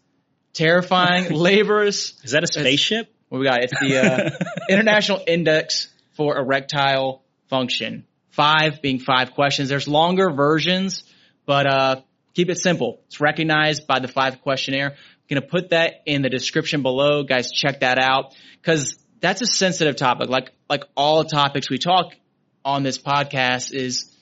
terrifying, 0.53 1.27
laborious. 1.31 2.15
Is 2.23 2.31
that 2.31 2.43
a 2.43 2.47
spaceship? 2.47 3.13
What 3.29 3.37
we 3.37 3.45
got? 3.45 3.63
It's 3.63 3.79
the 3.79 3.97
uh, 3.97 4.31
International 4.69 5.21
Index 5.27 5.89
for 6.13 6.39
Erectile 6.39 7.21
Function. 7.49 8.07
Five 8.31 8.81
being 8.81 8.97
five 8.97 9.33
questions. 9.33 9.69
There's 9.69 9.87
longer 9.87 10.31
versions, 10.31 11.03
but 11.45 11.67
uh, 11.67 12.01
keep 12.33 12.49
it 12.49 12.57
simple. 12.57 12.99
It's 13.07 13.21
recognized 13.21 13.85
by 13.85 13.99
the 13.99 14.07
five 14.07 14.41
questionnaire. 14.41 14.95
I'm 15.29 15.35
gonna 15.35 15.47
put 15.47 15.71
that 15.71 16.03
in 16.05 16.21
the 16.21 16.29
description 16.29 16.81
below, 16.81 17.23
guys. 17.23 17.51
Check 17.51 17.81
that 17.81 17.99
out 17.99 18.35
because 18.61 18.97
that's 19.19 19.41
a 19.41 19.45
sensitive 19.45 19.95
topic. 19.95 20.29
Like 20.29 20.51
like 20.69 20.83
all 20.95 21.23
topics 21.25 21.69
we 21.69 21.77
talk 21.77 22.13
on 22.63 22.83
this 22.83 22.97
podcast 22.97 23.73
is 23.73 24.13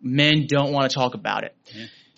men 0.00 0.46
don't 0.48 0.72
want 0.72 0.90
to 0.90 0.94
talk 0.94 1.14
about 1.14 1.44
it. 1.44 1.56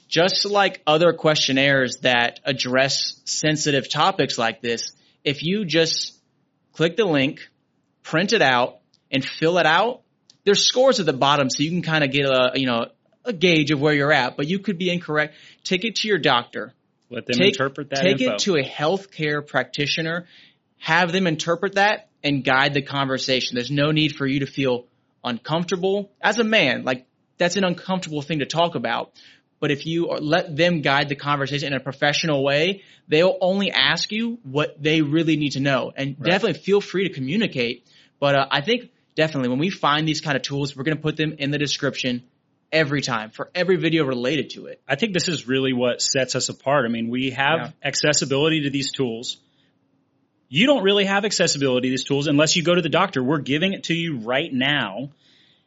Just 0.08 0.44
like 0.44 0.82
other 0.87 1.12
questionnaires 1.12 1.99
that 2.02 2.40
address 2.44 3.20
sensitive 3.25 3.90
topics 3.90 4.38
like 4.38 4.62
this, 4.62 4.92
if 5.25 5.42
you 5.42 5.64
just 5.64 6.18
click 6.73 6.96
the 6.96 7.04
link, 7.04 7.40
print 8.02 8.32
it 8.32 8.42
out, 8.42 8.78
and 9.11 9.25
fill 9.25 9.58
it 9.58 9.66
out, 9.66 10.02
there's 10.44 10.64
scores 10.64 11.00
at 11.00 11.06
the 11.06 11.12
bottom 11.12 11.50
so 11.50 11.62
you 11.62 11.70
can 11.70 11.82
kind 11.82 12.04
of 12.04 12.12
get 12.12 12.25
a, 12.25 12.52
you 12.54 12.66
know, 12.66 12.87
a 13.25 13.32
gauge 13.32 13.73
of 13.73 13.80
where 13.80 13.92
you're 13.92 14.12
at, 14.12 14.37
but 14.37 14.46
you 14.46 14.61
could 14.61 14.78
be 14.78 14.90
incorrect. 14.90 15.35
Take 15.64 15.85
it 15.85 15.96
to 15.96 16.08
your 16.08 16.18
doctor. 16.18 16.73
Let 17.10 17.26
them 17.26 17.36
take, 17.38 17.54
interpret 17.54 17.90
that 17.90 18.00
Take 18.02 18.20
info. 18.20 18.34
it 18.34 18.38
to 18.40 18.56
a 18.56 18.64
healthcare 18.64 19.46
practitioner, 19.46 20.26
have 20.78 21.12
them 21.12 21.26
interpret 21.26 21.75
that 21.75 22.08
and 22.25 22.44
guide 22.44 22.75
the 22.75 22.82
conversation. 22.82 23.54
There's 23.54 23.70
no 23.70 23.92
need 23.92 24.16
for 24.16 24.26
you 24.26 24.40
to 24.40 24.46
feel 24.46 24.86
uncomfortable 25.22 26.10
as 26.20 26.38
a 26.38 26.44
man. 26.44 26.84
Like 26.84 27.06
that's 27.38 27.56
an 27.56 27.64
uncomfortable 27.64 28.22
thing 28.22 28.40
to 28.40 28.46
talk 28.46 28.75
about. 28.75 29.12
But 29.58 29.70
if 29.70 29.86
you 29.86 30.06
let 30.06 30.54
them 30.54 30.82
guide 30.82 31.08
the 31.08 31.16
conversation 31.16 31.68
in 31.68 31.75
a 31.75 31.80
professional 31.80 32.44
way, 32.44 32.82
they'll 33.08 33.38
only 33.40 33.70
ask 33.70 34.12
you 34.12 34.38
what 34.42 34.82
they 34.82 35.00
really 35.00 35.36
need 35.36 35.52
to 35.52 35.60
know. 35.60 35.92
And 35.96 36.18
definitely 36.18 36.60
feel 36.60 36.80
free 36.80 37.08
to 37.08 37.14
communicate. 37.14 37.86
But 38.20 38.34
uh, 38.34 38.46
I 38.50 38.60
think 38.60 38.90
definitely 39.14 39.48
when 39.48 39.58
we 39.58 39.70
find 39.70 40.06
these 40.06 40.20
kind 40.20 40.36
of 40.36 40.42
tools, 40.42 40.76
we're 40.76 40.84
going 40.84 40.96
to 40.96 41.02
put 41.02 41.16
them 41.16 41.36
in 41.38 41.50
the 41.50 41.58
description 41.58 42.25
every 42.73 43.00
time 43.00 43.30
for 43.30 43.50
every 43.54 43.76
video 43.76 44.04
related 44.04 44.50
to 44.50 44.66
it. 44.66 44.80
I 44.88 44.96
think 44.96 45.12
this 45.12 45.28
is 45.28 45.46
really 45.46 45.73
what 45.73 46.02
sets 46.02 46.35
us 46.35 46.49
apart. 46.49 46.85
I 46.85 46.88
mean, 46.88 47.08
we 47.08 47.30
have 47.30 47.58
Yeah. 47.61 47.70
accessibility 47.82 48.62
to 48.62 48.70
these 48.70 48.92
tools. 48.92 49.38
You 50.49 50.66
don't 50.66 50.82
really 50.82 51.04
have 51.04 51.25
accessibility 51.25 51.88
to 51.88 51.92
these 51.92 52.04
tools 52.04 52.26
unless 52.26 52.56
you 52.56 52.62
go 52.62 52.75
to 52.75 52.82
the 52.82 52.88
doctor. 52.88 53.23
We're 53.23 53.40
giving 53.40 53.73
it 53.73 53.85
to 53.85 53.94
you 53.94 54.18
right 54.18 54.52
now. 54.52 55.11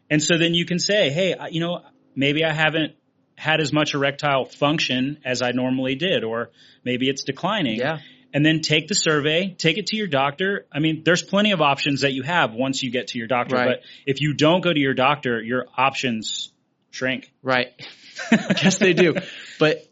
And 0.10 0.22
so 0.22 0.38
then 0.38 0.54
you 0.54 0.66
can 0.66 0.80
say, 0.80 1.10
hey, 1.10 1.36
you 1.52 1.60
know, 1.60 1.84
maybe 2.16 2.44
I 2.44 2.54
haven't 2.54 2.94
had 3.36 3.62
as 3.62 3.72
much 3.72 3.94
erectile 3.94 4.46
function 4.46 5.20
as 5.24 5.42
I 5.42 5.52
normally 5.52 5.96
did, 5.96 6.24
or 6.24 6.50
maybe 6.84 7.10
it's 7.10 7.24
declining. 7.24 7.78
Yeah. 7.80 8.00
And 8.34 8.46
then 8.46 8.62
take 8.62 8.88
the 8.88 8.94
survey, 8.94 9.56
take 9.58 9.78
it 9.78 9.88
to 9.88 9.96
your 9.96 10.08
doctor. 10.08 10.68
I 10.72 10.80
mean, 10.80 11.04
there's 11.04 11.24
plenty 11.24 11.52
of 11.52 11.62
options 11.62 12.02
that 12.02 12.14
you 12.14 12.24
have 12.24 12.54
once 12.54 12.84
you 12.84 12.92
get 12.92 13.08
to 13.08 13.18
your 13.18 13.28
doctor. 13.28 13.56
Right. 13.56 13.68
But 13.68 13.82
if 14.06 14.22
you 14.22 14.34
don't 14.34 14.62
go 14.62 14.72
to 14.72 14.80
your 14.80 14.94
doctor, 14.94 15.42
your 15.42 15.66
options 15.76 16.52
shrink. 16.92 17.32
Right. 17.42 17.68
yes, 18.32 18.78
they 18.78 18.94
do. 18.94 19.16
But 19.60 19.88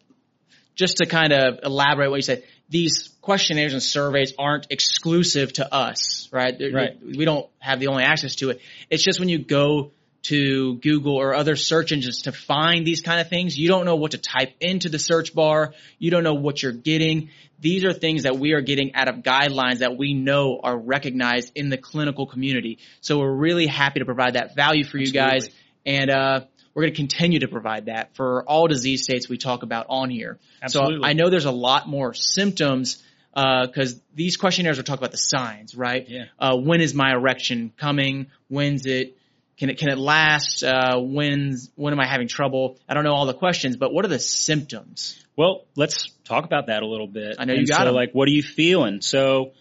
just 0.76 0.98
to 0.98 1.06
kind 1.06 1.34
of 1.34 1.60
elaborate 1.64 2.10
what 2.10 2.18
you 2.18 2.22
said, 2.22 2.44
these 2.70 3.16
questionnaires 3.22 3.74
and 3.74 3.82
surveys 3.82 4.34
aren't 4.38 4.68
exclusive 4.70 5.54
to 5.54 5.74
us, 5.74 6.30
right? 6.32 6.56
Right. 6.74 6.98
We 7.02 7.26
don't 7.26 7.50
have 7.60 7.80
the 7.80 7.88
only 7.88 8.04
access 8.04 8.36
to 8.36 8.50
it. 8.52 8.62
It's 8.90 9.04
just 9.04 9.20
when 9.20 9.30
you 9.30 9.40
go 9.40 9.92
to 10.24 10.76
Google 10.76 11.16
or 11.16 11.34
other 11.34 11.56
search 11.56 11.94
engines 11.94 12.24
to 12.24 12.32
find 12.32 12.86
these 12.86 13.02
kind 13.02 13.22
of 13.22 13.30
things, 13.30 13.58
you 13.58 13.70
don't 13.70 13.86
know 13.86 13.96
what 13.96 14.12
to 14.12 14.18
type 14.18 14.54
into 14.60 14.90
the 14.90 15.00
search 15.00 15.34
bar. 15.34 15.74
You 16.00 16.12
don't 16.12 16.24
know 16.24 16.34
what 16.34 16.62
you're 16.62 16.74
getting. 16.74 17.30
These 17.60 17.86
are 17.86 17.94
things 17.94 18.24
that 18.24 18.38
we 18.38 18.52
are 18.52 18.62
getting 18.62 18.94
out 18.94 19.08
of 19.08 19.18
guidelines 19.18 19.80
that 19.80 19.98
we 19.98 20.14
know 20.14 20.60
are 20.62 20.78
recognized 20.78 21.54
in 21.56 21.70
the 21.70 21.78
clinical 21.78 22.28
community. 22.28 22.80
So 23.02 23.20
we're 23.20 23.32
really 23.32 23.68
happy 23.68 24.00
to 24.00 24.06
provide 24.06 24.34
that 24.34 24.56
value 24.56 24.84
for 24.84 24.98
you 24.98 25.12
guys. 25.12 25.50
And, 25.86 26.10
uh, 26.10 26.42
we're 26.78 26.84
going 26.84 26.94
to 26.94 26.98
continue 26.98 27.40
to 27.40 27.48
provide 27.48 27.88
that 27.88 28.16
for 28.16 28.44
all 28.44 28.68
disease 28.68 29.02
states 29.02 29.28
we 29.28 29.40
talk 29.40 29.64
about 29.64 29.88
on 29.90 30.12
here. 30.12 30.38
Absolutely. 30.62 31.00
So 31.02 31.08
I 31.08 31.14
know 31.14 31.32
there's 31.32 31.46
a 31.46 31.52
lot 31.52 31.88
more 31.90 32.14
symptoms 32.14 33.02
because 33.34 34.00
these 34.14 34.38
questionnaires 34.38 34.78
will 34.78 34.84
talk 34.84 35.00
about 35.00 35.10
the 35.10 35.18
signs, 35.18 35.74
right? 35.74 36.08
Yeah. 36.08 36.26
Uh, 36.38 36.56
when 36.56 36.80
is 36.80 36.94
my 36.94 37.14
erection 37.14 37.74
coming? 37.78 38.28
When's 38.48 38.86
it? 38.86 39.18
Can 39.58 39.72
it 39.72 39.80
can 39.80 39.90
it 39.90 39.98
last? 39.98 40.64
Uh, 40.64 41.00
when's 41.00 41.72
when 41.74 41.94
am 41.94 42.00
I 42.00 42.06
having 42.06 42.28
trouble? 42.28 42.78
I 42.88 42.94
don't 42.94 43.04
know 43.04 43.14
all 43.14 43.26
the 43.26 43.34
questions, 43.34 43.76
but 43.76 43.92
what 43.92 44.06
are 44.06 44.10
the 44.10 44.20
symptoms? 44.20 45.20
Well, 45.36 45.66
let's 45.76 46.12
talk 46.26 46.46
about 46.46 46.68
that 46.68 46.84
a 46.84 46.86
little 46.88 47.08
bit. 47.08 47.38
I 47.40 47.46
know 47.46 47.54
you 47.54 47.60
And 47.62 47.68
got 47.68 47.82
so, 47.82 47.88
'em. 47.88 47.96
like, 47.96 48.12
what 48.14 48.28
are 48.28 48.32
you 48.32 48.44
feeling? 48.44 49.02
So, 49.02 49.54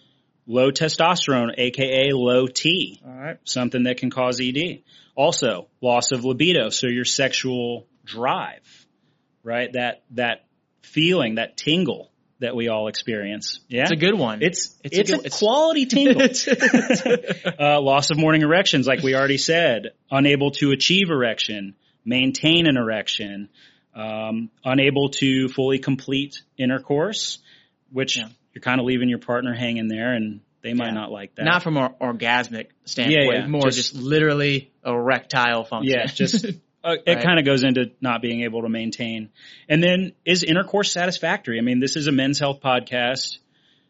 low 0.45 0.69
testosterone, 0.69 1.49
aka 1.57 2.11
low 2.13 2.45
T, 2.45 3.01
All 3.03 3.11
right. 3.11 3.37
something 3.43 3.83
that 3.85 3.97
can 3.97 4.11
cause 4.11 4.39
ED. 4.39 4.83
Also, 5.17 5.67
loss 5.81 6.11
of 6.11 6.23
libido, 6.25 6.69
so 6.69 6.87
your 6.87 7.03
sexual 7.05 7.87
drive, 8.05 8.85
right? 9.43 9.73
That 9.73 10.03
that 10.11 10.45
feeling, 10.83 11.35
that 11.35 11.57
tingle 11.57 12.11
that 12.39 12.55
we 12.55 12.67
all 12.67 12.87
experience. 12.87 13.59
Yeah, 13.67 13.81
It's 13.81 13.91
a 13.91 13.95
good 13.95 14.13
one. 14.13 14.43
It's 14.43 14.75
It's 14.83 14.95
a 14.95 14.99
it's, 15.01 15.09
a, 15.09 15.15
good- 15.15 15.25
it's- 15.25 15.39
quality 15.39 15.85
tingle. 15.87 16.21
uh, 17.59 17.81
loss 17.81 18.11
of 18.11 18.17
morning 18.19 18.43
erections, 18.43 18.85
like 18.85 19.01
we 19.01 19.15
already 19.15 19.39
said, 19.39 19.93
unable 20.11 20.51
to 20.51 20.71
achieve 20.71 21.09
erection, 21.09 21.73
maintain 22.05 22.67
an 22.67 22.77
erection, 22.77 23.49
um, 23.95 24.51
unable 24.63 25.09
to 25.09 25.49
fully 25.49 25.79
complete 25.79 26.43
intercourse, 26.59 27.39
which 27.91 28.17
Yeah. 28.17 28.29
you're 28.53 28.61
kind 28.61 28.79
of 28.79 28.85
leaving 28.85 29.09
your 29.09 29.17
partner 29.19 29.55
hanging 29.55 29.87
there, 29.87 30.13
and 30.13 30.41
they 30.67 30.73
might 30.73 30.87
Yeah. 30.87 30.93
not 30.93 31.11
like 31.11 31.35
that. 31.35 31.43
Not 31.45 31.63
from 31.63 31.77
an 31.77 31.93
orgasmic 32.01 32.67
standpoint, 32.85 33.25
Yeah, 33.25 33.39
yeah. 33.39 33.47
more 33.47 33.61
Just- 33.63 33.93
just, 33.93 33.95
literally 33.95 34.71
erectile 34.85 35.63
function. 35.63 35.93
yeah, 35.97 36.05
just 36.05 36.45
uh, 36.83 36.95
it 37.05 37.15
Right. 37.15 37.23
kind 37.23 37.39
of 37.39 37.45
goes 37.45 37.63
into 37.63 37.91
not 38.01 38.21
being 38.21 38.43
able 38.43 38.61
to 38.63 38.69
maintain. 38.69 39.29
And 39.69 39.81
then 39.81 40.11
is 40.25 40.43
intercourse 40.43 40.91
satisfactory? 40.91 41.57
I 41.57 41.61
mean, 41.61 41.79
this 41.79 41.95
is 41.95 42.07
a 42.07 42.11
men's 42.11 42.39
health 42.39 42.59
podcast, 42.61 43.37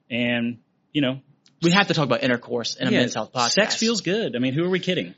and 0.09 0.59
you 0.93 1.01
know, 1.01 1.19
we 1.61 1.71
have 1.71 1.87
to 1.87 1.93
talk 1.93 2.05
about 2.05 2.23
intercourse 2.23 2.75
in 2.75 2.87
a 2.87 2.91
men's 2.91 3.13
health 3.15 3.33
podcast. 3.33 3.51
sex 3.51 3.75
feels 3.75 4.01
good. 4.01 4.35
I 4.35 4.39
mean, 4.39 4.53
who 4.53 4.63
are 4.63 4.69
we 4.69 4.79
kidding? 4.79 5.15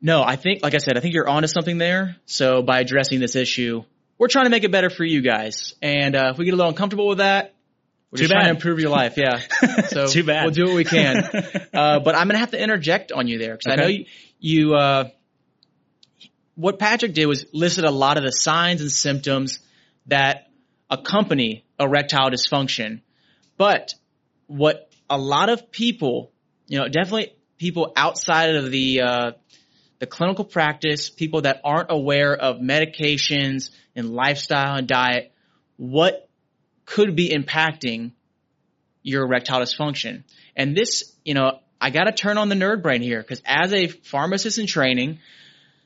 No, 0.00 0.22
I 0.22 0.36
think, 0.36 0.62
like 0.62 0.74
I 0.74 0.78
said, 0.78 0.96
I 0.96 1.00
think 1.00 1.12
you're 1.14 1.28
onto 1.28 1.46
something 1.48 1.76
there. 1.78 2.16
So 2.24 2.62
by 2.62 2.80
addressing 2.80 3.20
this 3.20 3.36
issue, 3.36 3.82
we're 4.18 4.28
trying 4.28 4.46
to 4.46 4.50
make 4.50 4.64
it 4.64 4.70
better 4.72 4.88
for 4.88 5.04
you 5.04 5.20
guys. 5.20 5.74
And 5.82 6.16
uh, 6.16 6.30
if 6.32 6.38
we 6.38 6.46
get 6.46 6.54
a 6.54 6.56
little 6.56 6.70
uncomfortable 6.70 7.08
with 7.08 7.18
that, 7.18 7.54
we're 8.10 8.16
Too 8.16 8.22
just 8.24 8.32
trying 8.32 8.44
bad. 8.44 8.48
to 8.48 8.56
improve 8.56 8.80
your 8.80 8.90
life. 8.90 9.16
Yeah. 9.16 9.40
So 9.88 10.06
Too 10.06 10.24
bad. 10.24 10.44
We'll 10.44 10.54
do 10.54 10.66
what 10.66 10.74
we 10.74 10.84
can. 10.84 11.16
uh, 11.74 12.00
but 12.00 12.14
I'm 12.14 12.28
gonna 12.28 12.38
have 12.38 12.52
to 12.52 12.62
interject 12.62 13.12
on 13.12 13.28
you 13.28 13.38
there 13.38 13.56
because 13.56 13.72
I 13.72 13.76
know 13.76 13.88
you. 13.88 14.04
you 14.38 14.74
uh, 14.74 15.08
what 16.54 16.78
Patrick 16.78 17.14
did 17.14 17.26
was 17.26 17.46
listed 17.52 17.84
a 17.84 17.90
lot 17.90 18.18
of 18.18 18.22
the 18.22 18.30
signs 18.30 18.80
and 18.80 18.90
symptoms 18.90 19.60
that 20.06 20.48
accompany 20.88 21.64
erectile 21.78 22.30
dysfunction, 22.30 23.00
but 23.56 23.94
what 24.46 24.90
a 25.08 25.18
lot 25.18 25.48
of 25.48 25.70
people, 25.70 26.32
you 26.66 26.78
know, 26.78 26.88
definitely 26.88 27.32
people 27.58 27.92
outside 27.96 28.54
of 28.54 28.70
the 28.70 29.00
uh, 29.02 29.32
the 29.98 30.06
clinical 30.06 30.44
practice, 30.44 31.10
people 31.10 31.42
that 31.42 31.60
aren't 31.64 31.90
aware 31.90 32.34
of 32.34 32.56
medications 32.56 33.70
and 33.94 34.10
lifestyle 34.10 34.76
and 34.76 34.86
diet, 34.88 35.32
what 35.76 36.28
could 36.90 37.14
be 37.14 37.30
impacting 37.30 38.10
your 39.02 39.24
erectile 39.24 39.60
dysfunction. 39.60 40.24
And 40.56 40.76
this, 40.76 41.14
you 41.24 41.34
know, 41.34 41.60
I 41.80 41.90
gotta 41.90 42.12
turn 42.12 42.36
on 42.36 42.48
the 42.48 42.56
nerd 42.56 42.82
brain 42.82 43.00
here 43.00 43.22
because 43.22 43.40
as 43.46 43.72
a 43.72 43.86
pharmacist 43.86 44.58
in 44.58 44.66
training, 44.66 45.20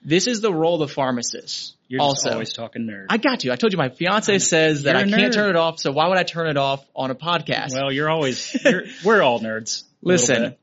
this 0.03 0.27
is 0.27 0.41
the 0.41 0.53
role 0.53 0.83
of 0.83 0.89
the 0.89 0.95
pharmacist. 0.95 1.77
You're 1.89 2.01
also. 2.01 2.33
always 2.33 2.55
talking 2.55 2.87
nerd. 2.87 3.07
I 3.11 3.19
got 3.19 3.45
you. 3.45 3.53
I 3.53 3.57
told 3.57 3.73
you 3.73 3.77
my 3.77 3.91
fiance 3.91 4.39
says 4.39 4.85
that 4.85 4.97
I 4.97 5.03
can't 5.03 5.15
nerd. 5.15 5.35
turn 5.35 5.51
it 5.51 5.57
off, 5.57 5.79
so 5.79 5.93
why 5.93 6.09
would 6.09 6.17
I 6.17 6.23
turn 6.23 6.49
it 6.49 6.57
off 6.57 6.85
on 6.97 7.11
a 7.11 7.15
podcast? 7.15 7.73
well, 7.73 7.93
you're 7.93 8.11
always, 8.11 8.57
you're, 8.65 8.85
we're 9.05 9.23
all 9.23 9.41
nerds. 9.41 9.85
Listen, 10.01 10.57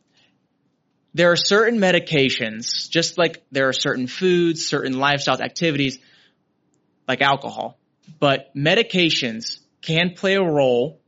there 1.13 1.31
are 1.31 1.36
certain 1.36 1.79
medications, 1.79 2.89
just 2.89 3.17
like 3.19 3.43
there 3.51 3.67
are 3.67 3.74
certain 3.74 4.07
foods, 4.07 4.65
certain 4.65 4.95
lifestyles, 4.95 5.39
activities, 5.39 6.00
like 7.07 7.21
alcohol. 7.21 7.77
But 8.19 8.53
medications 8.55 9.61
can 9.81 10.13
play 10.15 10.35
a 10.35 10.43
role 10.43 11.01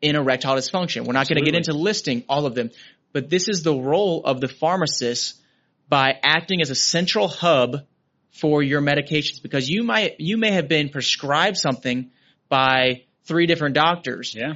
in 0.00 0.16
erectile 0.16 0.56
dysfunction. 0.56 1.06
We're 1.06 1.14
not 1.14 1.28
going 1.28 1.42
to 1.42 1.50
get 1.50 1.56
into 1.56 1.72
listing 1.72 2.24
all 2.28 2.46
of 2.46 2.54
them, 2.54 2.70
but 3.12 3.30
this 3.30 3.48
is 3.48 3.62
the 3.62 3.74
role 3.74 4.24
of 4.24 4.40
the 4.40 4.48
pharmacist 4.48 5.40
by 5.88 6.18
acting 6.22 6.60
as 6.60 6.70
a 6.70 6.74
central 6.74 7.28
hub 7.28 7.86
for 8.30 8.62
your 8.62 8.82
medications 8.82 9.42
because 9.42 9.68
you 9.68 9.84
might, 9.84 10.16
you 10.18 10.36
may 10.36 10.50
have 10.50 10.68
been 10.68 10.88
prescribed 10.88 11.56
something 11.56 12.10
by 12.48 13.04
three 13.24 13.46
different 13.46 13.74
doctors 13.74 14.34
Yeah. 14.34 14.54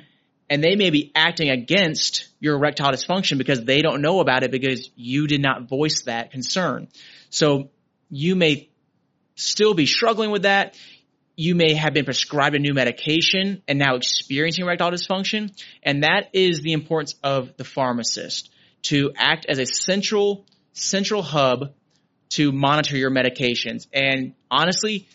and 0.51 0.63
they 0.63 0.75
may 0.75 0.91
be 0.91 1.13
acting 1.15 1.49
against 1.49 2.29
your 2.41 2.57
erectile 2.57 2.93
dysfunction 2.93 3.39
because 3.39 3.65
they 3.65 3.81
don't 3.83 4.03
know 4.03 4.21
about 4.21 4.43
it 4.43 4.51
because 4.51 4.91
you 4.97 5.27
did 5.27 5.41
not 5.41 5.69
voice 5.69 6.03
that 6.03 6.31
concern. 6.31 6.89
So 7.31 7.71
you 8.11 8.35
may 8.37 8.69
still 9.37 9.75
be 9.75 9.87
struggling 9.87 10.31
with 10.31 10.43
that. 10.43 10.77
You 11.41 11.55
may 11.55 11.75
have 11.75 11.95
been 11.95 12.05
prescribed 12.05 12.57
a 12.57 12.59
new 12.59 12.75
medication 12.75 13.63
and 13.69 13.79
now 13.79 13.95
experiencing 13.95 14.65
erectile 14.65 14.91
dysfunction. 14.91 15.57
And 15.85 16.03
that 16.03 16.31
is 16.33 16.63
the 16.63 16.73
importance 16.73 17.15
of 17.23 17.57
the 17.57 17.63
pharmacist 17.63 18.51
to 18.83 19.13
act 19.17 19.47
as 19.49 19.61
a 19.61 19.65
central, 19.65 20.45
central 20.73 21.23
hub 21.23 21.75
to 22.31 22.51
monitor 22.51 22.97
your 22.97 23.13
medications. 23.13 23.87
And 23.93 24.35
honestly, 24.51 25.07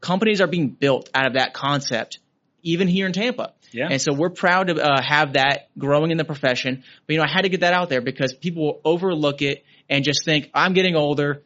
companies 0.00 0.40
are 0.40 0.46
being 0.46 0.70
built 0.70 1.10
out 1.14 1.26
of 1.26 1.34
that 1.34 1.52
concept, 1.52 2.18
even 2.62 2.88
here 2.88 3.04
in 3.04 3.12
Tampa. 3.12 3.52
Yeah. 3.70 3.88
And 3.90 4.00
so 4.00 4.14
we're 4.14 4.30
proud 4.30 4.68
to 4.68 4.82
uh, 4.82 5.02
have 5.06 5.34
that 5.34 5.68
growing 5.76 6.12
in 6.12 6.16
the 6.16 6.24
profession. 6.24 6.82
But 7.06 7.12
you 7.12 7.18
know, 7.18 7.24
I 7.24 7.30
had 7.30 7.42
to 7.42 7.50
get 7.50 7.60
that 7.60 7.74
out 7.74 7.90
there 7.90 8.00
because 8.00 8.32
people 8.32 8.64
will 8.64 8.80
overlook 8.86 9.42
it 9.42 9.66
and 9.90 10.02
just 10.02 10.24
think, 10.24 10.50
I'm 10.54 10.72
getting 10.72 10.96
older. 10.96 11.42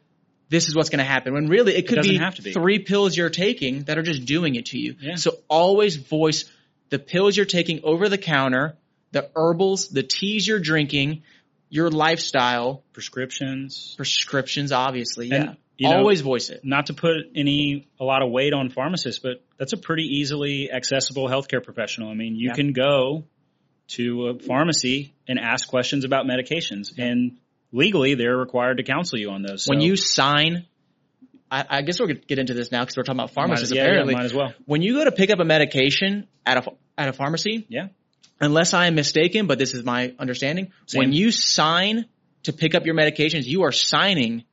This 0.53 0.69
is 0.69 0.77
what's 0.77 0.91
going 0.91 0.99
to 0.99 1.05
happen. 1.05 1.33
When 1.33 1.47
really 1.49 1.75
it 1.75 1.89
could 1.89 1.97
doesn't 1.97 2.13
be, 2.13 2.19
have 2.19 2.35
to 2.37 2.43
be. 2.43 2.53
three 2.53 2.79
pills 2.79 3.17
you're 3.17 3.31
taking 3.31 3.85
that 3.85 3.97
are 3.97 4.03
just 4.03 4.27
doing 4.27 4.55
it 4.55 4.67
to 4.67 4.79
you. 4.79 4.97
Yeah. 5.01 5.15
So 5.17 5.39
always 5.49 5.97
voice 5.97 6.45
the 6.91 6.99
pills 6.99 7.35
you're 7.37 7.47
taking 7.47 7.81
over 7.85 8.11
the 8.11 8.19
counter, 8.19 8.77
the 9.13 9.31
herbals, 9.35 9.89
the 9.89 10.03
teas 10.03 10.47
you're 10.47 10.61
drinking, 10.61 11.23
your 11.71 11.89
lifestyle, 11.91 12.85
Prescriptions. 12.93 13.95
prescriptions, 13.97 14.73
obviously. 14.73 15.31
And, 15.33 15.45
Yeah. 15.45 15.55
you 15.79 15.89
know, 15.89 15.97
always 16.01 16.21
voice 16.21 16.51
it. 16.51 16.61
Not 16.65 16.87
to 16.87 16.93
put 16.95 17.15
any, 17.35 17.89
a 17.99 18.05
lot 18.05 18.23
of 18.23 18.31
weight 18.31 18.53
on 18.53 18.69
pharmacists, 18.69 19.21
but 19.21 19.43
that's 19.57 19.73
a 19.73 19.79
pretty 19.79 20.05
easily 20.19 20.71
accessible 20.71 21.29
healthcare 21.29 21.65
professional. 21.65 22.11
I 22.11 22.15
mean, 22.15 22.37
you 22.37 22.49
Yeah. 22.49 22.55
can 22.57 22.73
go 22.75 23.25
to 23.97 24.27
a 24.29 24.39
pharmacy 24.39 25.15
and 25.27 25.39
ask 25.39 25.67
questions 25.67 26.05
about 26.05 26.27
medications 26.27 26.93
and 26.99 27.39
legally 27.73 28.15
they're 28.15 28.37
required 28.37 28.77
to 28.77 28.83
counsel 28.85 29.19
you 29.19 29.31
on 29.31 29.43
those. 29.43 29.67
When 29.67 29.81
you 29.81 29.97
sign, 29.97 30.67
I, 31.51 31.65
I 31.69 31.83
guess 31.83 31.99
we're 32.01 32.09
to 32.09 32.15
get 32.15 32.39
into 32.39 32.55
this 32.55 32.71
now 32.71 32.81
because 32.81 32.97
we're 32.97 33.03
talking 33.03 33.19
about 33.21 33.33
pharmacists 33.33 33.75
yeah, 33.75 33.83
yeah, 33.83 33.89
apparently. 33.89 34.15
might 34.15 34.25
as 34.25 34.35
well. 34.35 34.53
when 34.67 34.83
you 34.83 34.95
go 34.95 35.05
to 35.05 35.13
pick 35.13 35.31
up 35.31 35.41
a 35.41 35.45
medication 35.45 36.29
at 36.47 36.67
a 36.67 36.71
at 36.99 37.09
a 37.09 37.13
pharmacy, 37.13 37.67
Yeah. 37.69 37.89
unless 38.41 38.75
I 38.75 38.87
am 38.87 38.95
mistaken, 38.95 39.47
but 39.47 39.59
this 39.59 39.75
is 39.75 39.83
my 39.85 40.15
understanding, 40.19 40.71
Same. 40.87 40.99
when 41.01 41.13
you 41.13 41.31
sign 41.31 42.05
to 42.45 42.53
pick 42.53 42.75
up 42.75 42.85
your 42.87 42.95
medications, 42.95 43.45
you 43.47 43.63
are 43.63 43.73
signing 43.73 44.45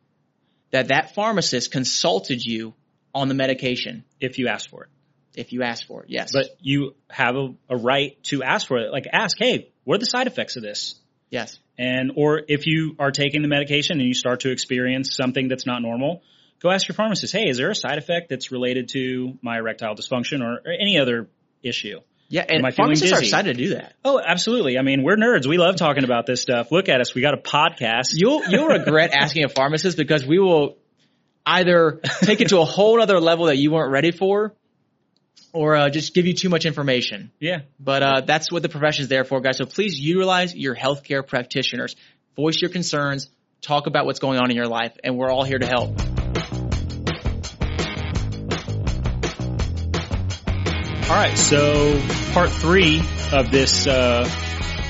that 0.71 0.87
that 0.89 1.15
pharmacist 1.15 1.71
consulted 1.71 2.41
you 2.43 2.73
on 3.13 3.27
the 3.27 3.33
medication 3.33 4.03
If 4.19 4.37
you 4.37 4.47
ask 4.47 4.69
for 4.69 4.83
it. 4.83 4.89
if 5.35 5.51
you 5.51 5.63
ask 5.63 5.85
for 5.87 6.03
it. 6.03 6.09
Yes. 6.09 6.31
But 6.31 6.45
you 6.61 6.95
have 7.09 7.35
a, 7.35 7.53
a 7.69 7.75
right 7.75 8.21
to 8.25 8.43
ask 8.43 8.67
for 8.67 8.77
it. 8.77 8.91
Like 8.91 9.05
ask, 9.11 9.35
hey, 9.39 9.69
what 9.83 9.95
are 9.95 9.99
the 9.99 10.05
side 10.05 10.27
effects 10.27 10.55
of 10.57 10.61
this? 10.63 10.95
Yes. 11.29 11.59
And, 11.77 12.11
or 12.15 12.41
if 12.47 12.67
you 12.67 12.95
are 12.99 13.11
taking 13.11 13.41
the 13.41 13.47
medication 13.47 13.99
and 13.99 14.07
you 14.07 14.13
start 14.13 14.41
to 14.41 14.51
experience 14.51 15.15
something 15.15 15.47
that's 15.47 15.65
not 15.65 15.81
normal, 15.81 16.21
go 16.61 16.69
ask 16.69 16.87
your 16.87 16.95
pharmacist, 16.95 17.33
hey, 17.33 17.47
is 17.47 17.57
there 17.57 17.69
a 17.69 17.75
side 17.75 17.97
effect 17.97 18.29
that's 18.29 18.51
related 18.51 18.89
to 18.89 19.37
my 19.41 19.57
erectile 19.57 19.95
dysfunction 19.95 20.41
or, 20.41 20.59
or 20.65 20.71
any 20.71 20.99
other 20.99 21.29
issue? 21.63 21.99
Yeah, 22.27 22.41
and 22.41 22.61
feeling 22.61 22.73
pharmacists 22.73 23.11
are 23.11 23.21
excited 23.21 23.57
to 23.57 23.63
do 23.63 23.69
that. 23.75 23.95
Oh, 24.05 24.21
absolutely. 24.23 24.77
I 24.77 24.83
mean, 24.83 25.03
we're 25.03 25.15
nerds. 25.15 25.47
We 25.47 25.57
love 25.57 25.77
talking 25.77 26.03
about 26.03 26.27
this 26.27 26.41
stuff. 26.41 26.71
Look 26.71 26.87
at 26.87 27.01
us. 27.01 27.15
We 27.15 27.21
got 27.21 27.33
a 27.33 27.37
podcast. 27.37 28.09
You'll 28.13 28.45
you'll 28.47 28.67
regret 28.67 29.11
asking 29.15 29.45
a 29.45 29.49
pharmacist 29.49 29.97
because 29.97 30.23
we 30.27 30.37
will 30.37 30.77
either 31.43 31.99
take 32.21 32.41
it 32.41 32.49
to 32.49 32.59
a 32.59 32.65
whole 32.65 33.01
other 33.01 33.19
level 33.19 33.47
that 33.47 33.57
you 33.57 33.71
weren't 33.71 33.91
ready 33.91 34.11
for, 34.11 34.53
or 35.53 35.75
uh, 35.75 35.89
just 35.89 36.13
give 36.13 36.25
you 36.25 36.33
too 36.33 36.49
much 36.49 36.65
information. 36.65 37.31
yeah. 37.39 37.61
But 37.79 38.03
uh, 38.03 38.21
that's 38.21 38.51
what 38.51 38.61
the 38.61 38.69
profession 38.69 39.03
is 39.03 39.09
there 39.09 39.23
for, 39.23 39.41
guys. 39.41 39.57
So 39.57 39.65
please 39.65 39.99
utilize 39.99 40.55
your 40.55 40.75
healthcare 40.75 41.25
practitioners. 41.25 41.95
Voice 42.35 42.61
your 42.61 42.69
concerns. 42.69 43.29
Talk 43.61 43.87
about 43.87 44.05
what's 44.05 44.19
going 44.19 44.39
on 44.39 44.49
in 44.51 44.55
your 44.55 44.67
life, 44.67 44.95
and 45.03 45.17
we're 45.17 45.29
all 45.29 45.43
here 45.43 45.59
to 45.59 45.65
help. 45.67 45.89
All 51.09 51.15
right. 51.15 51.35
So 51.35 51.99
part 52.33 52.51
three 52.51 53.01
of 53.33 53.51
this, 53.51 53.87
uh, 53.87 54.29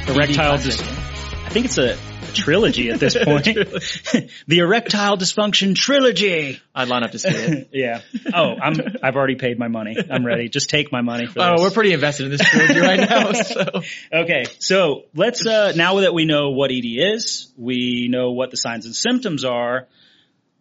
erectile 0.08 0.58
classic, 0.58 0.74
dys- 0.74 1.46
I 1.46 1.50
think 1.50 1.66
it's 1.66 1.78
a 1.78 1.98
trilogy 2.34 2.90
at 2.90 3.00
this 3.00 3.16
point. 3.18 3.46
the 4.48 4.60
erectile 4.60 5.18
dysfunction 5.18 5.76
trilogy. 5.76 6.60
I'd 6.74 6.88
line 6.88 7.04
up 7.04 7.12
to 7.12 7.20
see 7.20 7.30
it. 7.30 7.70
yeah. 7.74 8.02
Oh, 8.34 8.56
I'm, 8.62 8.76
I've 9.04 9.16
already 9.16 9.36
paid 9.36 9.60
my 9.60 9.68
money. 9.68 9.96
I'm 10.10 10.26
ready. 10.26 10.50
Just 10.50 10.70
take 10.70 10.92
my 10.92 11.02
money 11.02 11.28
for 11.28 11.42
Oh, 11.42 11.52
this. 11.54 11.62
we're 11.62 11.72
pretty 11.72 11.94
invested 11.94 12.26
in 12.26 12.32
this 12.32 12.42
trilogy 12.42 12.80
right 12.80 13.00
now. 13.00 13.32
So 13.34 13.82
Okay, 14.14 14.46
so 14.60 15.04
let's 15.16 15.46
uh, 15.46 15.74
now 15.76 16.00
that 16.02 16.14
we 16.14 16.26
know 16.26 16.52
what 16.52 16.72
ED 16.72 16.86
is, 16.86 17.52
we 17.58 18.08
know 18.10 18.32
what 18.32 18.52
the 18.52 18.58
signs 18.58 18.86
and 18.86 18.96
symptoms 18.96 19.44
are. 19.46 19.88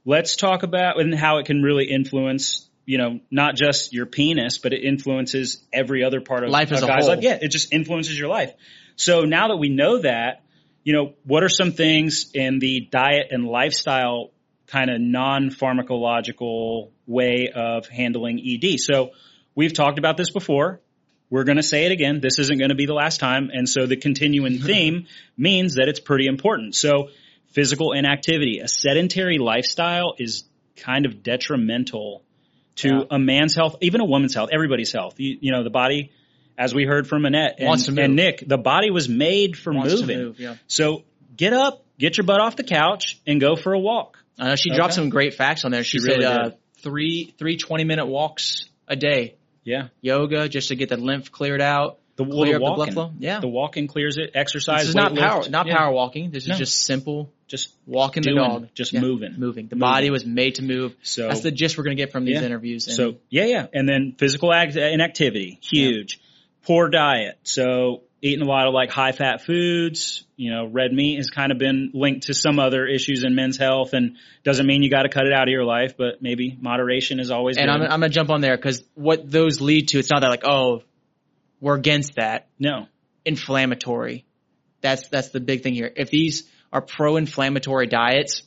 Let's 0.05 0.37
talk 0.37 0.63
about 0.63 0.99
and 1.01 1.15
how 1.15 1.39
it 1.39 1.47
can 1.47 1.63
really 1.63 1.85
influence, 1.85 2.69
you 2.87 2.97
know, 2.99 3.21
not 3.31 3.57
just 3.57 3.93
your 3.93 4.07
penis, 4.07 4.57
but 4.59 4.73
it 4.73 4.83
influences 4.83 5.63
every 5.73 6.03
other 6.03 6.21
part 6.21 6.45
of 6.45 6.51
Life 6.51 6.73
as 6.73 6.83
a 6.83 6.87
guy's 6.87 7.05
whole. 7.05 7.15
life. 7.17 7.23
Yeah, 7.23 7.39
it 7.41 7.49
just 7.51 7.73
influences 7.75 8.19
your 8.19 8.29
life. 8.29 8.53
So 8.97 9.25
now 9.27 9.49
that 9.49 9.57
we 9.59 9.69
know 9.69 9.99
that, 9.99 10.43
you 10.89 10.95
know, 10.95 11.13
what 11.25 11.45
are 11.45 11.51
some 11.51 11.73
things 11.73 12.31
in 12.33 12.61
the 12.61 12.89
diet 12.91 13.27
and 13.31 13.45
lifestyle 13.47 14.31
kind 14.69 14.89
of 14.89 14.99
non-pharmacological 14.99 16.91
way 17.07 17.51
of 17.55 17.87
handling 17.89 18.41
ED? 18.41 18.81
So 18.81 19.11
we've 19.55 19.75
talked 19.75 19.99
about 19.99 20.17
this 20.17 20.31
before. 20.31 20.81
We're 21.29 21.45
going 21.45 21.59
to 21.59 21.63
say 21.63 21.85
it 21.85 21.93
again. 21.93 22.21
This 22.23 22.39
isn't 22.39 22.59
going 22.59 22.71
to 22.71 22.75
be 22.75 22.87
the 22.87 22.95
last 22.95 23.21
time. 23.21 23.51
And 23.53 23.69
so 23.69 23.85
the 23.85 23.97
continuing 23.97 24.59
theme 24.71 25.07
means 25.37 25.75
that 25.75 25.89
it's 25.89 26.01
pretty 26.01 26.27
important. 26.27 26.75
So 26.75 27.11
physical 27.53 27.93
inactivity, 27.93 28.61
a 28.61 28.69
sedentary 28.69 29.37
lifestyle 29.37 30.15
is 30.19 30.45
kind 30.77 31.05
of 31.05 31.23
detrimental 31.23 32.23
to 32.77 32.89
Yeah. 32.89 33.03
a 33.11 33.19
man's 33.19 33.55
health, 33.55 33.77
even 33.83 34.01
a 34.01 34.07
woman's 34.07 34.35
health, 34.35 34.49
everybody's 34.55 34.93
health. 34.93 35.17
You, 35.19 35.37
you 35.41 35.53
know, 35.53 35.65
the 35.65 35.71
body, 35.71 36.13
as 36.59 36.75
we 36.75 36.85
heard 36.85 37.07
from 37.07 37.25
Annette 37.25 37.55
and, 37.59 37.69
Wants 37.69 37.85
to 37.87 37.93
move. 37.93 38.05
and 38.05 38.17
Nick, 38.17 38.43
the 38.47 38.59
body 38.59 38.91
was 38.91 39.09
made 39.09 39.57
for 39.57 39.73
wants 39.73 39.95
moving. 40.01 40.19
move. 40.19 40.41
Yeah. 40.41 40.57
So 40.67 41.05
get 41.37 41.53
up, 41.53 41.85
get 41.99 42.17
your 42.19 42.25
butt 42.25 42.41
off 42.41 42.57
the 42.57 42.65
couch 42.65 43.21
and 43.27 43.41
go 43.41 43.55
for 43.57 43.73
a 43.73 43.79
walk. 43.79 44.19
I 44.39 44.49
know 44.49 44.57
she 44.57 44.71
Okay. 44.71 44.77
dropped 44.77 44.95
some 44.95 45.09
great 45.09 45.35
facts 45.35 45.65
on 45.65 45.71
there. 45.71 45.85
She, 45.85 45.99
She 45.99 46.05
said 46.05 46.19
really 46.19 46.25
uh, 46.27 46.51
three 46.83 47.35
three 47.39 47.57
20 47.57 47.85
minute 47.85 48.07
walks 48.07 48.69
a 48.89 48.97
day. 48.97 49.37
Yeah. 49.65 49.89
Yoga 50.01 50.49
just 50.49 50.69
to 50.69 50.77
get 50.77 50.89
the 50.89 50.97
lymph 50.97 51.31
cleared 51.33 51.61
out. 51.63 51.99
The, 52.17 52.25
well, 52.25 52.39
Clear 52.39 52.59
the 52.59 52.65
up 52.65 52.71
the 52.71 52.75
blood 52.75 52.79
walking. 52.79 52.95
flow? 52.95 53.13
Yeah. 53.21 53.39
The 53.39 53.47
walking 53.49 53.87
clears 53.87 54.17
it. 54.19 54.33
Exercise. 54.35 54.81
This 54.81 54.89
is 54.89 54.95
not 54.97 55.15
power, 55.15 55.39
lift. 55.39 55.51
not 55.51 55.67
Yeah. 55.69 55.77
power 55.77 55.93
walking. 55.93 56.33
This 56.33 56.43
is 56.45 56.49
No. 56.49 56.55
just 56.57 56.81
simple 56.85 57.33
Just 57.47 57.73
walking 57.87 58.23
Doing, 58.25 58.37
the 58.37 58.43
dog. 58.43 58.69
just 58.75 58.93
Yeah. 58.93 59.01
moving. 59.01 59.35
Moving. 59.39 59.69
The 59.69 59.77
Moving. 59.77 59.79
body 59.79 60.11
was 60.11 60.27
made 60.27 60.57
to 60.57 60.63
move. 60.63 60.95
So 61.03 61.29
That's 61.29 61.41
the 61.43 61.51
gist 61.53 61.79
we're 61.79 61.85
going 61.85 61.97
to 61.97 62.03
get 62.03 62.11
from 62.13 62.25
these 62.27 62.35
Yeah. 62.41 62.45
interviews. 62.45 62.87
And 62.89 62.97
So 62.97 63.15
yeah, 63.31 63.45
yeah, 63.47 63.67
and 63.73 63.89
then 63.89 64.15
physical 64.19 64.53
act- 64.53 64.77
inactivity, 64.77 65.59
huge. 65.63 66.19
Poor 66.69 66.91
diet, 66.91 67.39
so 67.45 68.03
eating 68.21 68.43
a 68.43 68.49
lot 68.49 68.67
of 68.67 68.75
like 68.75 68.91
high 68.91 69.13
fat 69.13 69.41
foods. 69.41 70.27
You 70.37 70.53
know, 70.53 70.67
red 70.67 70.93
meat 70.93 71.17
has 71.17 71.31
kind 71.31 71.51
of 71.51 71.57
been 71.57 71.93
linked 71.95 72.27
to 72.27 72.35
some 72.35 72.59
other 72.59 72.87
issues 72.87 73.25
in 73.25 73.35
men's 73.35 73.57
health, 73.57 73.95
and 73.95 74.17
doesn't 74.45 74.67
mean 74.67 74.83
you 74.83 74.91
got 74.91 75.05
to 75.05 75.09
cut 75.09 75.27
it 75.27 75.33
out 75.33 75.45
of 75.45 75.49
your 75.49 75.65
life, 75.65 75.97
but 75.97 76.21
maybe 76.21 76.55
moderation 76.61 77.21
is 77.21 77.31
always 77.31 77.57
and 77.57 77.69
good. 77.69 77.87
I'm, 77.87 77.91
I'm 77.91 78.01
going 78.01 78.11
to 78.11 78.15
jump 78.15 78.29
on 78.29 78.43
there 78.43 78.55
because 78.55 78.85
what 78.95 79.31
those 79.31 79.63
lead 79.63 79.89
to, 79.89 79.99
it's 79.99 80.11
not 80.11 80.21
that 80.21 80.29
like, 80.29 80.45
oh, 80.45 80.83
we're 81.59 81.75
against 81.75 82.17
that. 82.17 82.49
no, 82.59 82.87
Inflammatory. 83.25 84.27
That's, 84.83 85.09
that's 85.09 85.31
the 85.31 85.41
big 85.41 85.63
thing 85.63 85.73
here. 85.73 85.91
If 85.97 86.11
these 86.11 86.51
are 86.71 86.83
pro-inflammatory 86.83 87.87
diets, 87.87 88.43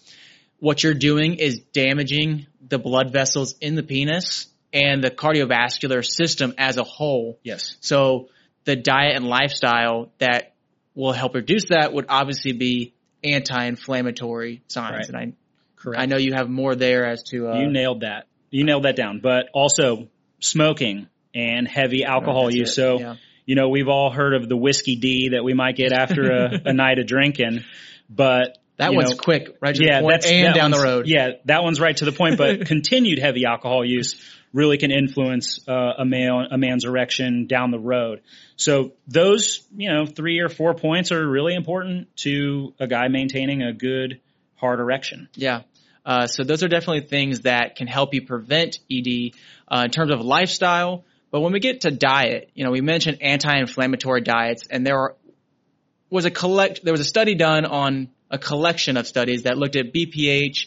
what 0.59 0.83
you're 0.83 0.93
doing 0.93 1.37
is 1.37 1.59
damaging 1.73 2.45
the 2.65 2.77
blood 2.77 3.11
vessels 3.11 3.55
in 3.61 3.73
the 3.73 3.81
penis 3.81 4.45
and 4.73 5.03
the 5.03 5.11
cardiovascular 5.11 6.05
system 6.05 6.53
as 6.57 6.77
a 6.77 6.83
whole. 6.83 7.39
Yes. 7.43 7.75
So 7.81 8.29
the 8.63 8.75
diet 8.75 9.15
and 9.15 9.25
lifestyle 9.25 10.11
that 10.19 10.53
will 10.95 11.13
help 11.13 11.35
reduce 11.35 11.69
that 11.69 11.93
would 11.93 12.05
obviously 12.09 12.53
be 12.53 12.93
anti-inflammatory 13.23 14.63
signs. 14.67 15.09
Right. 15.11 15.23
And 15.23 15.33
Correct. 15.75 15.99
I, 15.99 16.03
I 16.03 16.05
know 16.05 16.17
you 16.17 16.33
have 16.33 16.49
more 16.49 16.75
there 16.75 17.05
as 17.05 17.23
to, 17.31 17.49
uh, 17.49 17.59
you 17.59 17.71
nailed 17.71 18.01
that. 18.01 18.27
You 18.49 18.63
nailed 18.63 18.83
that 18.83 18.95
down. 18.95 19.19
But 19.21 19.49
also 19.53 20.09
smoking 20.39 21.07
and 21.33 21.67
heavy 21.67 22.03
alcohol 22.03 22.45
that's 22.45 22.55
use. 22.55 22.69
it. 22.71 22.73
So, 22.73 22.99
Yeah. 22.99 23.15
you 23.45 23.55
know, 23.55 23.69
we've 23.69 23.87
all 23.87 24.11
heard 24.11 24.33
of 24.33 24.49
the 24.49 24.57
whiskey 24.57 24.95
D 24.95 25.29
that 25.29 25.43
we 25.43 25.53
might 25.53 25.75
get 25.75 25.91
after 25.93 26.31
a, 26.31 26.61
a 26.65 26.73
night 26.73 26.99
of 26.99 27.07
drinking, 27.07 27.63
but 28.09 28.57
that 28.77 28.93
one's 28.93 29.11
know, 29.11 29.17
quick, 29.17 29.57
right 29.61 29.75
to 29.75 29.83
yeah, 29.83 29.97
the 29.97 30.01
point 30.01 30.21
that's 30.21 30.31
and 30.31 30.47
that 30.47 30.55
down 30.55 30.71
the 30.71 30.81
road. 30.81 31.07
Yeah, 31.07 31.33
that 31.45 31.61
one's 31.63 31.79
right 31.79 31.95
to 31.97 32.05
the 32.05 32.11
point. 32.11 32.37
But 32.37 32.65
continued 32.65 33.19
heavy 33.19 33.45
alcohol 33.45 33.85
use 33.85 34.15
really 34.53 34.77
can 34.77 34.91
influence 34.91 35.59
uh, 35.67 35.93
a 35.97 36.05
male 36.05 36.45
a 36.49 36.57
man's 36.57 36.85
erection 36.85 37.47
down 37.47 37.71
the 37.71 37.79
road. 37.79 38.21
So 38.55 38.93
those 39.07 39.65
you 39.75 39.89
know 39.91 40.05
three 40.05 40.39
or 40.39 40.49
four 40.49 40.73
points 40.73 41.11
are 41.11 41.27
really 41.27 41.55
important 41.55 42.15
to 42.17 42.73
a 42.79 42.87
guy 42.87 43.07
maintaining 43.07 43.61
a 43.61 43.73
good 43.73 44.19
hard 44.55 44.79
erection. 44.79 45.29
Yeah. 45.35 45.61
Uh, 46.05 46.27
so 46.27 46.43
those 46.43 46.63
are 46.63 46.67
definitely 46.67 47.07
things 47.07 47.41
that 47.41 47.75
can 47.75 47.87
help 47.87 48.13
you 48.13 48.25
prevent 48.25 48.79
ED 48.91 49.33
uh, 49.67 49.83
in 49.85 49.91
terms 49.91 50.11
of 50.11 50.19
lifestyle. 50.21 51.05
But 51.29 51.41
when 51.41 51.53
we 51.53 51.59
get 51.59 51.81
to 51.81 51.91
diet, 51.91 52.49
you 52.55 52.65
know, 52.65 52.71
we 52.71 52.81
mentioned 52.81 53.19
anti-inflammatory 53.21 54.21
diets, 54.21 54.67
and 54.69 54.85
there 54.85 54.97
are, 54.97 55.15
was 56.09 56.25
a 56.25 56.31
collect 56.31 56.83
there 56.83 56.93
was 56.93 57.01
a 57.01 57.05
study 57.05 57.35
done 57.35 57.65
on 57.65 58.09
a 58.29 58.37
collection 58.37 58.97
of 58.97 59.07
studies 59.07 59.43
that 59.43 59.57
looked 59.57 59.75
at 59.75 59.93
BPH, 59.93 60.65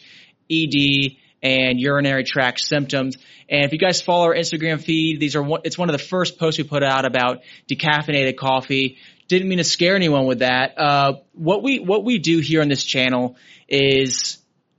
ED, 0.50 1.16
and 1.44 1.78
urinary 1.78 2.24
tract 2.24 2.58
symptoms. 2.60 3.18
And 3.48 3.64
if 3.66 3.72
you 3.72 3.78
guys 3.78 4.00
follow 4.00 4.24
our 4.24 4.34
Instagram 4.34 4.82
feed, 4.82 5.20
these 5.20 5.36
are 5.36 5.42
one, 5.42 5.60
it's 5.64 5.76
one 5.78 5.90
of 5.90 5.92
the 5.92 6.02
first 6.02 6.38
posts 6.38 6.58
we 6.58 6.64
put 6.64 6.82
out 6.82 7.04
about 7.04 7.42
decaffeinated 7.70 8.36
coffee. 8.36 8.96
Didn't 9.28 9.48
mean 9.48 9.58
to 9.58 9.64
scare 9.64 9.94
anyone 9.94 10.26
with 10.26 10.40
that. 10.40 10.78
Uh, 10.78 11.12
what 11.32 11.62
we 11.62 11.78
what 11.78 12.04
we 12.04 12.18
do 12.18 12.38
here 12.40 12.62
on 12.62 12.68
this 12.68 12.82
channel 12.82 13.36
is 13.68 14.38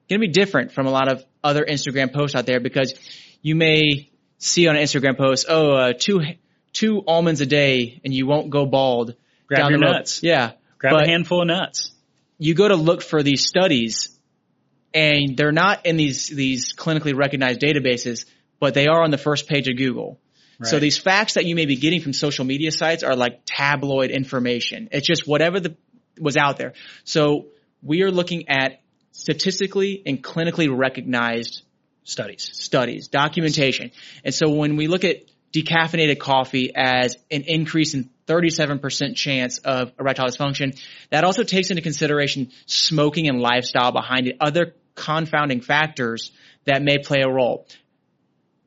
going 0.10 0.20
to 0.20 0.28
be 0.28 0.32
different 0.34 0.72
from 0.72 0.88
a 0.88 0.92
lot 0.92 1.08
of 1.08 1.24
other 1.44 1.64
Instagram 1.64 2.12
posts 2.12 2.36
out 2.36 2.46
there 2.46 2.60
because 2.60 2.94
you 3.42 3.56
may 3.56 4.10
see 4.40 4.68
on 4.68 4.76
an 4.76 4.84
Instagram 4.84 5.18
post, 5.18 5.46
oh, 5.48 5.72
uh, 5.72 5.94
two 5.98 6.22
two 6.74 7.04
almonds 7.08 7.42
a 7.42 7.46
day 7.46 8.02
and 8.04 8.14
you 8.14 8.26
won't 8.28 8.50
go 8.50 8.66
bald. 8.66 9.16
Grab 9.48 9.62
down 9.62 9.72
your 9.72 9.80
the 9.80 9.86
nuts. 9.86 10.22
Yeah. 10.24 10.54
Grab 10.80 10.94
But- 10.94 11.04
a 11.06 11.08
handful 11.08 11.42
of 11.42 11.48
nuts. 11.48 11.92
you 12.40 12.54
go 12.56 12.68
to 12.68 12.76
look 12.76 13.02
for 13.02 13.22
these 13.24 13.46
studies 13.48 14.15
and 14.96 15.38
they're 15.38 15.52
not 15.52 15.86
in 15.86 15.98
these 15.98 16.28
these 16.28 16.74
clinically 16.74 17.16
recognized 17.16 17.60
databases, 17.60 18.26
but 18.60 18.74
they 18.74 18.88
are 18.88 19.04
on 19.04 19.12
the 19.12 19.18
first 19.18 19.48
page 19.48 19.68
of 19.68 19.78
Google. 19.78 20.20
So 20.64 20.80
these 20.80 20.98
facts 20.98 21.34
that 21.34 21.46
you 21.46 21.54
may 21.54 21.66
be 21.66 21.76
getting 21.76 22.00
from 22.00 22.14
social 22.14 22.46
media 22.46 22.72
sites 22.72 23.04
are 23.04 23.18
like 23.18 23.42
tabloid 23.46 24.10
information. 24.10 24.88
It's 24.94 25.06
just 25.06 25.28
whatever 25.28 25.60
the 25.60 25.76
was 26.18 26.38
out 26.38 26.56
there. 26.56 26.74
So 27.04 27.48
we 27.84 28.04
are 28.04 28.10
looking 28.12 28.48
at 28.48 28.80
statistically 29.12 30.02
and 30.06 30.24
clinically 30.24 30.70
recognized 30.74 31.62
Studies. 32.04 32.52
studies, 32.54 33.08
documentation. 33.08 33.92
And 34.24 34.34
so 34.34 34.52
when 34.52 34.78
we 34.78 34.88
look 34.88 35.04
at 35.04 35.24
decaffeinated 35.52 36.20
coffee 36.20 36.72
as 36.76 37.18
an 37.32 37.42
increase 37.48 37.96
in 37.96 38.12
37% 38.28 39.16
chance 39.16 39.58
of 39.58 39.92
erectile 40.00 40.28
dysfunction, 40.28 40.80
that 41.10 41.24
also 41.24 41.44
takes 41.44 41.72
into 41.72 41.82
consideration 41.82 42.52
smoking 42.68 43.28
and 43.28 43.40
lifestyle 43.40 43.92
behind 43.92 44.28
it, 44.28 44.38
other 44.40 44.76
confounding 44.96 45.62
factors 45.62 46.32
that 46.66 46.82
may 46.82 46.98
play 46.98 47.22
a 47.22 47.30
role. 47.30 47.68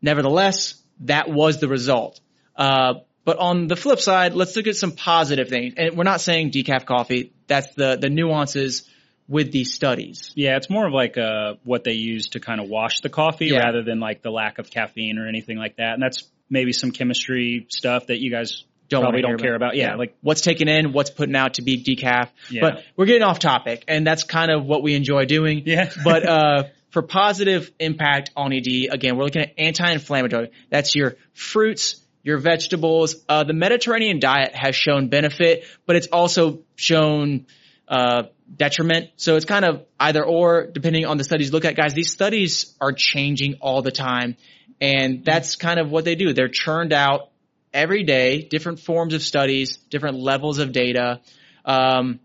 Nevertheless, 0.01 0.81
that 1.01 1.29
was 1.29 1.61
the 1.61 1.69
result. 1.69 2.21
Uh, 2.57 2.95
but 3.25 3.39
on 3.39 3.67
the 3.67 3.77
flip 3.77 4.01
side, 4.01 4.35
let's 4.35 4.57
look 4.57 4.67
at 4.67 4.77
some 4.77 4.93
positive 4.93 5.49
things. 5.49 5.75
And 5.77 5.97
we're 5.97 6.05
not 6.05 6.21
saying 6.21 6.51
decaf 6.51 6.87
coffee. 6.87 7.33
That's 7.47 7.75
the, 7.75 7.97
the 8.01 8.09
nuances 8.09 8.89
with 9.29 9.53
these 9.53 9.75
studies. 9.75 10.33
Yeah, 10.35 10.57
it's 10.57 10.71
more 10.71 10.87
of 10.87 10.93
like 10.93 11.19
uh, 11.19 11.55
what 11.65 11.85
they 11.85 11.93
use 11.93 12.31
to 12.31 12.41
kind 12.41 12.61
of 12.61 12.69
wash 12.69 13.01
the 13.01 13.11
coffee 13.11 13.47
Yeah. 13.47 13.59
rather 13.59 13.83
than 13.83 14.01
like 14.01 14.23
the 14.23 14.31
lack 14.31 14.59
of 14.59 14.71
caffeine 14.71 15.19
or 15.19 15.29
anything 15.29 15.59
like 15.59 15.77
that. 15.77 15.95
And 15.95 16.03
that's 16.03 16.25
maybe 16.49 16.73
some 16.73 16.93
chemistry 16.93 17.67
stuff 17.69 18.07
that 18.07 18.21
you 18.21 18.31
guys 18.31 18.65
Don't 18.89 19.05
wanna 19.05 19.21
don't 19.21 19.41
care 19.41 19.55
about. 19.55 19.77
Yeah, 19.77 19.97
like 19.97 20.17
what's 20.23 20.41
taken 20.41 20.69
in, 20.69 20.93
what's 20.93 21.11
putting 21.11 21.37
out 21.37 21.55
to 21.55 21.63
be 21.63 21.83
decaf. 21.83 22.31
Yeah. 22.51 22.61
But 22.63 22.85
we're 22.97 23.07
getting 23.07 23.23
off 23.23 23.39
topic, 23.39 23.85
and 23.87 24.07
that's 24.07 24.25
kind 24.25 24.51
of 24.51 24.65
what 24.65 24.83
we 24.83 24.95
enjoy 24.95 25.27
doing. 25.27 25.63
Yeah. 25.67 25.91
but 26.05 26.27
uh, 26.27 26.65
for 26.91 27.03
positive 27.03 27.71
impact 27.79 28.31
on 28.35 28.53
ED, 28.53 28.89
again, 28.91 29.17
we're 29.17 29.25
looking 29.25 29.43
at 29.43 29.53
anti-inflammatory. 29.59 30.51
That's 30.71 30.95
your 30.95 31.17
fruits, 31.35 31.97
your 32.23 32.39
vegetables. 32.39 33.17
Uh, 33.29 33.45
the 33.45 33.53
Mediterranean 33.53 34.21
diet 34.21 34.55
has 34.55 34.75
shown 34.75 35.09
benefit, 35.09 35.65
but 35.85 35.97
it's 35.97 36.07
also 36.07 36.61
shown 36.77 37.47
uh, 37.89 38.25
detriment. 38.55 39.11
So 39.17 39.37
it's 39.37 39.45
kind 39.45 39.65
of 39.65 39.85
either 40.01 40.25
or, 40.25 40.67
depending 40.67 41.05
on 41.05 41.19
the 41.19 41.25
studies 41.25 41.53
look 41.53 41.65
at. 41.65 41.77
Guys, 41.77 41.95
these 41.95 42.11
studies 42.11 42.75
are 42.81 42.93
changing 42.93 43.59
all 43.61 43.83
the 43.83 43.91
time, 43.91 44.37
and 44.81 45.25
that's 45.25 45.57
kind 45.57 45.79
of 45.79 45.91
what 45.91 46.05
they 46.05 46.15
do. 46.15 46.33
They're 46.33 46.49
churned 46.49 46.93
out 46.93 47.31
every 47.79 48.03
day, 48.03 48.43
different 48.43 48.81
forms 48.81 49.15
of 49.15 49.23
studies, 49.23 49.77
different 49.89 50.19
levels 50.19 50.59
of 50.59 50.73
data. 50.73 51.21
Um, 51.65 52.19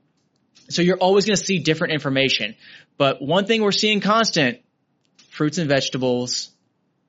so 0.70 0.82
you're 0.82 0.98
always 0.98 1.26
going 1.26 1.38
to 1.38 1.44
see 1.44 1.60
different 1.60 1.94
information. 1.94 2.56
But 2.98 3.22
one 3.22 3.46
thing 3.46 3.62
we're 3.62 3.72
seeing 3.72 4.02
constant, 4.02 4.60
fruits 5.30 5.60
and 5.60 5.70
vegetables, 5.70 6.50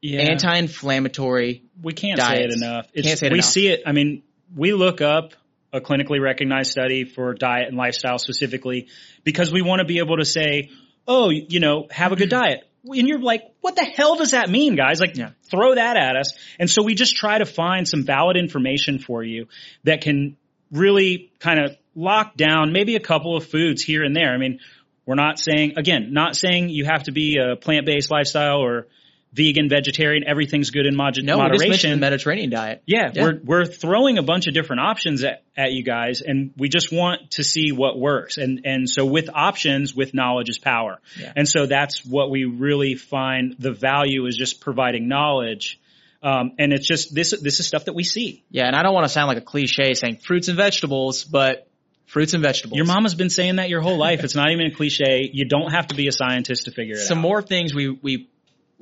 yeah. 0.02 0.20
anti-inflammatory. 0.20 1.62
we 1.82 1.92
can't 1.94 2.20
say 2.20 2.44
it 2.44 2.52
enough. 2.52 2.86
It's, 2.92 3.06
Can't 3.06 3.18
say 3.18 3.26
it 3.28 3.32
we 3.32 3.38
enough. 3.38 3.50
see 3.50 3.68
it. 3.68 3.82
I 3.86 3.92
mean, 3.92 4.22
we 4.54 4.74
look 4.74 5.00
up 5.00 5.32
a 5.72 5.80
clinically 5.80 6.20
recognized 6.20 6.70
study 6.70 7.04
for 7.04 7.32
diet 7.32 7.68
and 7.68 7.76
lifestyle 7.78 8.18
specifically 8.18 8.88
because 9.24 9.50
we 9.50 9.62
want 9.62 9.80
to 9.80 9.86
be 9.86 9.98
able 9.98 10.18
to 10.18 10.24
say, 10.24 10.70
oh, 11.08 11.30
you 11.30 11.60
know, 11.60 11.86
have 11.90 12.12
a 12.12 12.16
good 12.16 12.28
diet. 12.28 12.68
And 12.84 13.08
you're 13.08 13.20
like, 13.20 13.42
what 13.60 13.76
the 13.76 13.84
hell 13.84 14.16
does 14.16 14.32
that 14.32 14.50
mean, 14.50 14.76
guys? 14.76 15.00
Like, 15.00 15.16
Yeah. 15.16 15.30
throw 15.50 15.74
that 15.74 15.96
at 15.96 16.16
us. 16.16 16.34
And 16.58 16.68
so 16.68 16.82
we 16.82 16.94
just 16.94 17.16
try 17.16 17.38
to 17.38 17.46
find 17.46 17.88
some 17.88 18.04
valid 18.04 18.36
information 18.36 18.98
for 18.98 19.22
you 19.22 19.48
that 19.84 20.02
can 20.02 20.36
really 20.70 21.32
kind 21.38 21.60
of 21.64 21.76
lock 21.94 22.36
down 22.36 22.72
maybe 22.72 22.96
a 22.96 23.00
couple 23.00 23.36
of 23.36 23.46
foods 23.46 23.82
here 23.82 24.02
and 24.02 24.14
there. 24.14 24.32
I 24.34 24.38
mean, 24.38 24.60
we're 25.06 25.14
not 25.14 25.38
saying, 25.38 25.74
again, 25.76 26.12
not 26.12 26.34
saying 26.34 26.70
you 26.70 26.84
have 26.84 27.04
to 27.04 27.12
be 27.12 27.38
a 27.38 27.56
plant-based 27.56 28.10
lifestyle 28.10 28.58
or 28.58 28.86
vegan, 29.34 29.68
vegetarian, 29.68 30.24
everything's 30.26 30.70
good 30.70 30.86
in 30.86 30.94
mod- 30.94 31.18
No, 31.22 31.36
moderation. 31.38 31.68
mentioned 31.68 31.92
the 31.94 31.96
Mediterranean 31.98 32.50
diet. 32.50 32.82
Yeah, 32.86 33.10
Yeah. 33.12 33.22
we're 33.22 33.40
we're 33.44 33.64
throwing 33.64 34.18
a 34.18 34.22
bunch 34.22 34.46
of 34.46 34.54
different 34.54 34.80
options 34.80 35.24
at, 35.24 35.42
at 35.56 35.72
you 35.72 35.82
guys, 35.82 36.20
and 36.22 36.52
we 36.56 36.68
just 36.68 36.92
want 36.92 37.32
to 37.32 37.44
see 37.44 37.72
what 37.72 37.98
works. 37.98 38.38
And 38.38 38.60
and 38.64 38.88
so 38.88 39.04
with 39.04 39.28
options, 39.34 39.94
with 39.94 40.14
knowledge 40.14 40.48
is 40.48 40.58
power. 40.58 41.00
Yeah. 41.20 41.32
And 41.34 41.48
so 41.48 41.66
that's 41.66 42.04
what 42.06 42.30
we 42.30 42.44
really 42.44 42.94
find 42.94 43.56
the 43.58 43.72
value 43.72 44.24
is 44.26 44.36
just 44.36 44.60
providing 44.60 45.08
knowledge. 45.08 45.80
Um, 46.22 46.52
and 46.58 46.72
it's 46.72 46.86
just 46.86 47.14
this 47.14 47.32
this 47.32 47.60
is 47.60 47.66
stuff 47.66 47.84
that 47.86 47.94
we 47.94 48.04
see. 48.04 48.44
Yeah, 48.50 48.66
and 48.66 48.74
I 48.76 48.82
don't 48.82 48.94
want 48.94 49.04
to 49.04 49.12
sound 49.12 49.28
like 49.28 49.38
a 49.38 49.42
cliche 49.52 49.92
saying 49.94 50.18
fruits 50.18 50.48
and 50.48 50.56
vegetables, 50.56 51.22
but 51.24 51.66
fruits 52.06 52.32
and 52.34 52.42
vegetables. 52.42 52.76
Your 52.76 52.86
mama's 52.86 53.14
been 53.14 53.28
saying 53.30 53.56
that 53.56 53.68
your 53.68 53.80
whole 53.82 53.98
life. 53.98 54.24
It's 54.24 54.34
not 54.34 54.50
even 54.50 54.66
a 54.66 54.70
cliche. 54.74 55.28
You 55.32 55.44
don't 55.46 55.72
have 55.72 55.88
to 55.88 55.94
be 55.94 56.06
a 56.08 56.12
scientist 56.12 56.64
to 56.64 56.70
figure 56.70 56.94
it 56.94 56.98
Some 56.98 57.04
out. 57.04 57.08
Some 57.08 57.18
more 57.18 57.42
things 57.42 57.74
we 57.74 57.90
we 57.90 58.28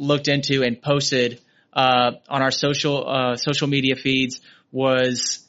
looked 0.03 0.29
into 0.29 0.62
and 0.62 0.81
posted 0.83 1.41
uh, 1.73 2.12
on 2.29 2.43
our 2.43 2.51
social 2.51 3.09
uh, 3.09 3.37
social 3.37 3.69
media 3.69 3.97
feeds 3.97 4.41
was 4.71 5.47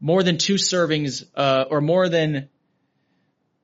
more 0.00 0.22
than 0.22 0.38
two 0.38 0.54
servings 0.54 1.24
uh, 1.36 1.64
or 1.70 1.80
more 1.80 2.08
than 2.08 2.48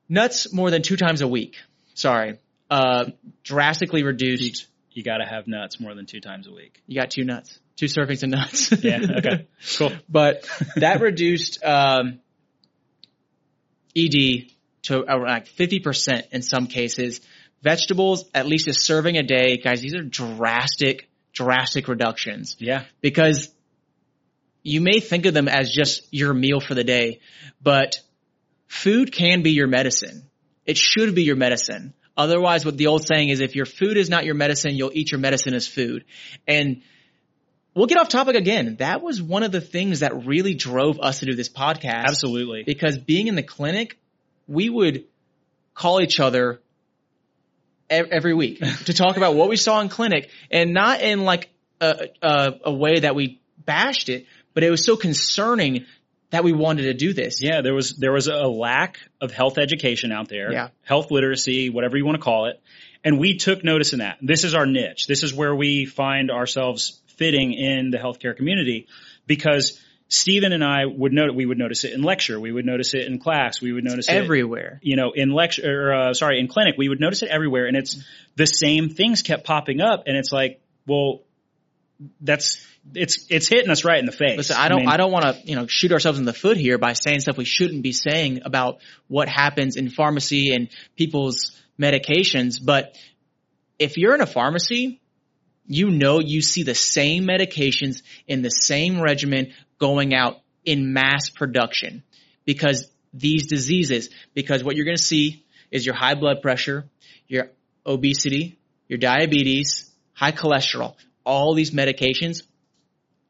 nuts 0.07 0.53
more 0.53 0.71
than 0.71 0.81
two 0.81 0.95
times 0.95 1.21
a 1.21 1.27
week. 1.27 1.57
Sorry, 1.95 2.37
uh, 2.69 3.05
drastically 3.43 4.03
reduced. 4.03 4.67
You 4.91 5.03
got 5.03 5.17
to 5.17 5.25
have 5.25 5.47
nuts 5.47 5.79
more 5.79 5.93
than 5.93 6.05
two 6.05 6.21
times 6.21 6.47
a 6.47 6.51
week. 6.51 6.81
You 6.87 6.95
got 6.95 7.11
two 7.11 7.23
nuts, 7.23 7.59
two 7.75 7.87
servings 7.87 8.23
of 8.23 8.29
nuts. 8.29 8.71
Yeah. 8.83 8.99
Okay. 9.17 9.47
Cool. 9.77 9.91
but 10.09 10.49
that 10.75 11.01
reduced 11.01 11.63
um, 11.63 12.19
ED 13.95 14.47
to 14.83 15.01
around 15.01 15.27
like 15.27 15.47
50% 15.47 16.29
in 16.31 16.41
some 16.41 16.67
cases. 16.67 17.21
Vegetables, 17.61 18.25
at 18.33 18.47
least 18.47 18.67
a 18.67 18.73
serving 18.73 19.17
a 19.17 19.23
day, 19.23 19.57
guys, 19.57 19.81
these 19.81 19.95
are 19.95 20.03
drastic, 20.03 21.09
drastic 21.33 21.87
reductions 21.87 22.55
Yeah. 22.59 22.85
because 23.01 23.49
you 24.63 24.81
may 24.81 24.99
think 24.99 25.25
of 25.25 25.33
them 25.33 25.47
as 25.47 25.71
just 25.71 26.03
your 26.11 26.33
meal 26.33 26.59
for 26.59 26.75
the 26.75 26.83
day, 26.83 27.19
but 27.61 27.99
food 28.67 29.11
can 29.11 29.41
be 29.41 29.51
your 29.51 29.67
medicine. 29.67 30.23
It 30.65 30.77
should 30.77 31.15
be 31.15 31.23
your 31.23 31.35
medicine. 31.35 31.93
Otherwise, 32.15 32.65
what 32.65 32.77
the 32.77 32.87
old 32.87 33.05
saying 33.05 33.29
is 33.29 33.39
if 33.39 33.55
your 33.55 33.65
food 33.65 33.97
is 33.97 34.09
not 34.09 34.25
your 34.25 34.35
medicine, 34.35 34.75
you'll 34.75 34.91
eat 34.93 35.11
your 35.11 35.19
medicine 35.19 35.53
as 35.53 35.65
food. 35.67 36.03
And 36.47 36.81
we'll 37.73 37.87
get 37.87 37.97
off 37.97 38.09
topic 38.09 38.35
again. 38.35 38.75
That 38.79 39.01
was 39.01 39.21
one 39.21 39.43
of 39.43 39.51
the 39.53 39.61
things 39.61 40.01
that 40.01 40.25
really 40.25 40.53
drove 40.53 40.99
us 40.99 41.19
to 41.19 41.25
do 41.25 41.35
this 41.35 41.49
podcast. 41.49 42.05
Absolutely. 42.07 42.63
Because 42.63 42.97
being 42.97 43.27
in 43.27 43.35
the 43.35 43.43
clinic, 43.43 43.97
we 44.47 44.69
would 44.69 45.05
call 45.73 46.01
each 46.01 46.19
other 46.19 46.59
every 47.89 48.33
week 48.33 48.59
to 48.85 48.93
talk 48.93 49.17
about 49.17 49.35
what 49.35 49.49
we 49.49 49.57
saw 49.57 49.79
in 49.81 49.89
clinic 49.89 50.29
and 50.51 50.73
not 50.73 51.01
in 51.01 51.23
like 51.23 51.49
a, 51.81 52.09
a, 52.21 52.53
a 52.65 52.73
way 52.73 52.99
that 52.99 53.15
we 53.15 53.41
bashed 53.65 54.09
it, 54.09 54.25
but 54.53 54.63
it 54.63 54.69
was 54.69 54.85
so 54.85 54.95
concerning 54.95 55.85
that 56.31 56.43
we 56.43 56.53
wanted 56.53 56.83
to 56.83 56.93
do 56.93 57.13
this. 57.13 57.41
Yeah, 57.41 57.61
there 57.61 57.73
was 57.73 57.95
there 57.95 58.11
was 58.11 58.27
a 58.27 58.47
lack 58.47 58.99
of 59.19 59.31
health 59.31 59.57
education 59.57 60.11
out 60.11 60.29
there. 60.29 60.51
Yeah. 60.51 60.69
Health 60.83 61.11
literacy, 61.11 61.69
whatever 61.69 61.97
you 61.97 62.05
want 62.05 62.17
to 62.17 62.23
call 62.23 62.45
it. 62.47 62.61
And 63.03 63.17
we 63.17 63.37
took 63.37 63.63
notice 63.63 63.93
in 63.93 63.99
that. 63.99 64.17
This 64.21 64.43
is 64.43 64.53
our 64.53 64.65
niche. 64.65 65.07
This 65.07 65.23
is 65.23 65.33
where 65.33 65.55
we 65.55 65.85
find 65.85 66.29
ourselves 66.29 66.99
fitting 67.17 67.53
in 67.53 67.91
the 67.91 67.97
healthcare 67.97 68.35
community 68.35 68.87
because 69.25 69.79
Stephen 70.09 70.53
and 70.53 70.63
I 70.63 70.85
would 70.85 71.13
note 71.13 71.35
we 71.35 71.45
would 71.45 71.59
notice 71.59 71.83
it 71.83 71.93
in 71.93 72.01
lecture, 72.01 72.39
we 72.39 72.51
would 72.51 72.65
notice 72.65 72.95
it 72.95 73.05
in 73.05 73.19
class, 73.19 73.61
we 73.61 73.71
would 73.71 73.83
notice 73.83 74.09
it 74.09 74.15
everywhere. 74.15 74.79
You 74.81 74.95
know, 74.95 75.11
in 75.13 75.31
lecture, 75.31 75.89
or, 75.89 75.93
uh, 75.93 76.13
sorry, 76.13 76.39
in 76.39 76.47
clinic, 76.47 76.75
we 76.77 76.89
would 76.89 76.99
notice 76.99 77.21
it 77.21 77.29
everywhere, 77.29 77.67
and 77.67 77.77
it's 77.77 78.03
the 78.35 78.47
same 78.47 78.89
things 78.89 79.21
kept 79.21 79.45
popping 79.45 79.81
up, 79.81 80.03
and 80.07 80.17
it's 80.17 80.31
like, 80.31 80.61
well, 80.87 81.21
that's 82.21 82.65
it's 82.95 83.27
it's 83.29 83.47
hitting 83.47 83.69
us 83.69 83.85
right 83.85 83.99
in 83.99 84.07
the 84.07 84.11
face. 84.11 84.37
Listen, 84.37 84.55
I 84.57 84.67
don't 84.69 84.79
I, 84.79 84.81
mean, 84.81 84.89
I 84.89 84.97
don't 84.97 85.11
want 85.11 85.25
to 85.25 85.47
you 85.47 85.55
know 85.55 85.67
shoot 85.67 85.91
ourselves 85.91 86.17
in 86.17 86.25
the 86.25 86.33
foot 86.33 86.57
here 86.57 86.79
by 86.79 86.93
saying 86.93 87.19
stuff 87.19 87.37
we 87.37 87.45
shouldn't 87.45 87.83
be 87.83 87.91
saying 87.91 88.41
about 88.45 88.79
what 89.07 89.29
happens 89.29 89.75
in 89.75 89.89
pharmacy 89.89 90.53
and 90.55 90.69
people's 90.95 91.55
medications, 91.79 92.59
but 92.63 92.97
if 93.77 93.97
you're 93.97 94.15
in 94.15 94.21
a 94.21 94.27
pharmacy, 94.27 95.01
you 95.69 95.91
know 95.91 96.19
you 96.19 96.41
see 96.41 96.63
the 96.63 96.75
same 96.75 97.25
medications 97.25 98.01
in 98.27 98.41
the 98.41 98.49
same 98.49 98.99
regimen 98.99 99.53
going 99.77 100.13
out 100.13 100.41
in 100.65 100.91
mass 100.91 101.29
production 101.29 102.03
because 102.43 102.89
these 103.13 103.47
diseases, 103.47 104.09
because 104.33 104.63
what 104.63 104.75
you're 104.75 104.85
going 104.85 104.97
to 104.97 105.03
see 105.03 105.45
is 105.71 105.85
your 105.85 105.95
high 105.95 106.15
blood 106.15 106.41
pressure, 106.41 106.85
your 107.27 107.51
obesity, 107.85 108.57
your 108.87 108.97
diabetes, 108.97 109.89
high 110.13 110.31
cholesterol, 110.31 110.95
all 111.23 111.53
these 111.53 111.71
medications 111.71 112.41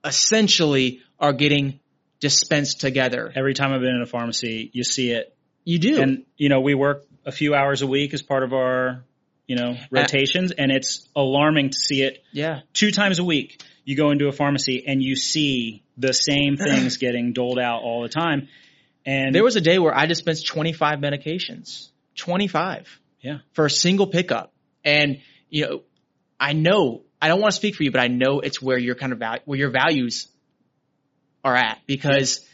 essentially 0.04 1.02
are 1.20 1.34
getting 1.34 1.80
dispensed 2.22 2.80
together. 2.80 3.32
Every 3.36 3.54
time 3.54 3.74
I've 3.74 3.82
been 3.82 3.96
in 3.96 4.02
a 4.02 4.06
pharmacy, 4.06 4.70
you 4.74 4.86
see 4.86 5.12
it. 5.12 5.36
You 5.66 5.78
do. 5.78 6.02
And, 6.02 6.26
you 6.38 6.48
know, 6.48 6.62
we 6.62 6.74
work 6.74 7.06
a 7.26 7.32
few 7.32 7.54
hours 7.54 7.82
a 7.82 7.88
week 7.88 8.14
as 8.14 8.22
part 8.22 8.44
of 8.44 8.54
our, 8.54 9.04
you 9.50 9.56
know, 9.56 9.76
rotations 9.90 10.52
and 10.52 10.72
it's 10.72 11.10
alarming 11.16 11.72
to 11.72 11.76
see 11.76 12.04
it. 12.04 12.24
Yeah. 12.32 12.60
Two 12.72 12.92
times 12.92 13.18
a 13.18 13.24
week, 13.24 13.64
you 13.84 13.96
go 13.96 14.12
into 14.12 14.28
a 14.28 14.32
pharmacy 14.32 14.84
and 14.86 15.02
you 15.02 15.16
see 15.16 15.82
the 15.98 16.14
same 16.14 16.56
things 16.64 16.98
getting 16.98 17.34
doled 17.34 17.58
out 17.58 17.82
all 17.82 18.04
the 18.04 18.10
time. 18.10 18.48
And 19.08 19.34
there 19.34 19.44
was 19.44 19.56
a 19.56 19.62
day 19.62 19.80
where 19.80 19.98
I 19.98 20.06
dispensed 20.06 20.46
25 20.46 21.00
medications. 21.00 21.90
25. 22.16 23.00
Yeah. 23.22 23.40
For 23.54 23.66
a 23.66 23.72
single 23.72 24.06
pickup. 24.06 24.54
And, 24.86 25.18
you 25.50 25.66
know, 25.66 25.82
I 26.40 26.54
know 26.54 27.02
I 27.20 27.28
don't 27.28 27.42
want 27.42 27.52
to 27.52 27.56
speak 27.56 27.74
for 27.74 27.82
you, 27.82 27.92
but 27.92 28.02
I 28.02 28.08
know 28.08 28.42
it's 28.42 28.62
where 28.62 28.78
your 28.78 28.94
kind 28.94 29.14
of 29.14 29.18
value, 29.18 29.42
where 29.46 29.58
your 29.58 29.72
values 29.72 30.28
are 31.44 31.56
at 31.56 31.80
because 31.88 32.48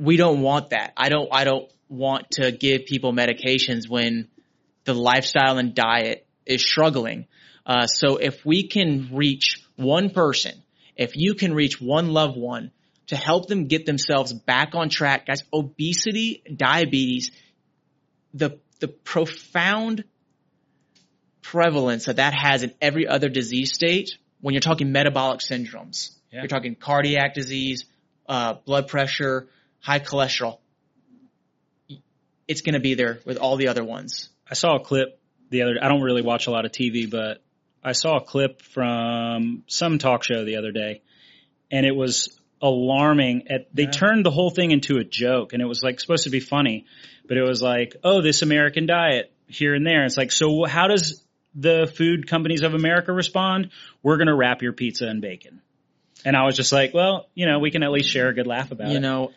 we 0.00 0.16
don't 0.16 0.40
want 0.40 0.70
that. 0.70 0.94
I 0.96 1.10
don't, 1.10 1.28
I 1.30 1.44
don't 1.44 1.70
want 1.88 2.32
to 2.32 2.50
give 2.50 2.86
people 2.86 3.12
medications 3.12 3.88
when 3.88 4.26
the 4.84 4.94
lifestyle 4.94 5.58
and 5.58 5.74
diet 5.74 6.23
is 6.46 6.62
struggling. 6.62 7.26
Uh, 7.66 7.86
so 7.86 8.16
if 8.16 8.44
we 8.44 8.68
can 8.68 9.10
reach 9.12 9.62
one 9.76 10.10
person, 10.10 10.62
if 10.96 11.12
you 11.16 11.34
can 11.34 11.54
reach 11.54 11.80
one 11.80 12.08
loved 12.08 12.36
one 12.36 12.70
to 13.06 13.16
help 13.16 13.48
them 13.48 13.66
get 13.66 13.86
themselves 13.86 14.32
back 14.32 14.74
on 14.74 14.88
track, 14.88 15.26
guys, 15.26 15.42
obesity, 15.52 16.42
diabetes, 16.54 17.30
the, 18.32 18.58
the 18.80 18.88
profound 18.88 20.04
prevalence 21.42 22.06
that 22.06 22.16
that 22.16 22.34
has 22.34 22.62
in 22.62 22.72
every 22.80 23.06
other 23.06 23.28
disease 23.28 23.72
state 23.72 24.10
when 24.40 24.54
you're 24.54 24.60
talking 24.60 24.92
metabolic 24.92 25.40
syndromes. 25.40 26.10
Yeah. 26.30 26.40
You're 26.40 26.48
talking 26.48 26.74
cardiac 26.74 27.34
disease, 27.34 27.84
uh, 28.28 28.54
blood 28.64 28.88
pressure, 28.88 29.48
high 29.80 30.00
cholesterol. 30.00 30.58
It's 32.48 32.60
going 32.62 32.74
to 32.74 32.80
be 32.80 32.94
there 32.94 33.20
with 33.24 33.38
all 33.38 33.56
the 33.56 33.68
other 33.68 33.84
ones. 33.84 34.28
I 34.50 34.54
saw 34.54 34.76
a 34.76 34.80
clip 34.80 35.18
the 35.54 35.62
other. 35.62 35.78
I 35.80 35.88
don't 35.88 36.02
really 36.02 36.22
watch 36.22 36.46
a 36.46 36.50
lot 36.50 36.64
of 36.64 36.72
TV, 36.72 37.10
but 37.10 37.42
I 37.82 37.92
saw 37.92 38.16
a 38.16 38.20
clip 38.20 38.62
from 38.62 39.64
some 39.66 39.98
talk 39.98 40.24
show 40.24 40.44
the 40.44 40.56
other 40.56 40.72
day, 40.72 41.02
and 41.70 41.86
it 41.86 41.96
was 41.96 42.38
alarming. 42.60 43.48
At 43.48 43.74
they 43.74 43.84
yeah. 43.84 43.90
turned 43.90 44.26
the 44.26 44.30
whole 44.30 44.50
thing 44.50 44.70
into 44.70 44.98
a 44.98 45.04
joke, 45.04 45.52
and 45.52 45.62
it 45.62 45.66
was 45.66 45.82
like 45.82 46.00
supposed 46.00 46.24
to 46.24 46.30
be 46.30 46.40
funny, 46.40 46.86
but 47.26 47.36
it 47.36 47.42
was 47.42 47.62
like, 47.62 47.96
oh, 48.04 48.20
this 48.20 48.42
American 48.42 48.86
diet 48.86 49.32
here 49.46 49.74
and 49.74 49.86
there. 49.86 50.04
It's 50.04 50.16
like, 50.16 50.32
so 50.32 50.64
how 50.64 50.88
does 50.88 51.24
the 51.54 51.90
food 51.96 52.28
companies 52.28 52.62
of 52.62 52.74
America 52.74 53.12
respond, 53.12 53.70
we're 54.02 54.16
going 54.16 54.26
to 54.26 54.34
wrap 54.34 54.62
your 54.62 54.72
pizza 54.72 55.08
in 55.08 55.20
bacon. 55.20 55.60
And 56.24 56.36
I 56.36 56.44
was 56.44 56.56
just 56.56 56.72
like, 56.72 56.94
well, 56.94 57.28
you 57.34 57.46
know, 57.46 57.58
we 57.58 57.70
can 57.70 57.82
at 57.82 57.90
least 57.90 58.08
share 58.08 58.28
a 58.28 58.34
good 58.34 58.46
laugh 58.46 58.72
about 58.72 58.88
you 58.88 58.92
it. 58.92 58.94
You 58.94 59.00
know, 59.00 59.32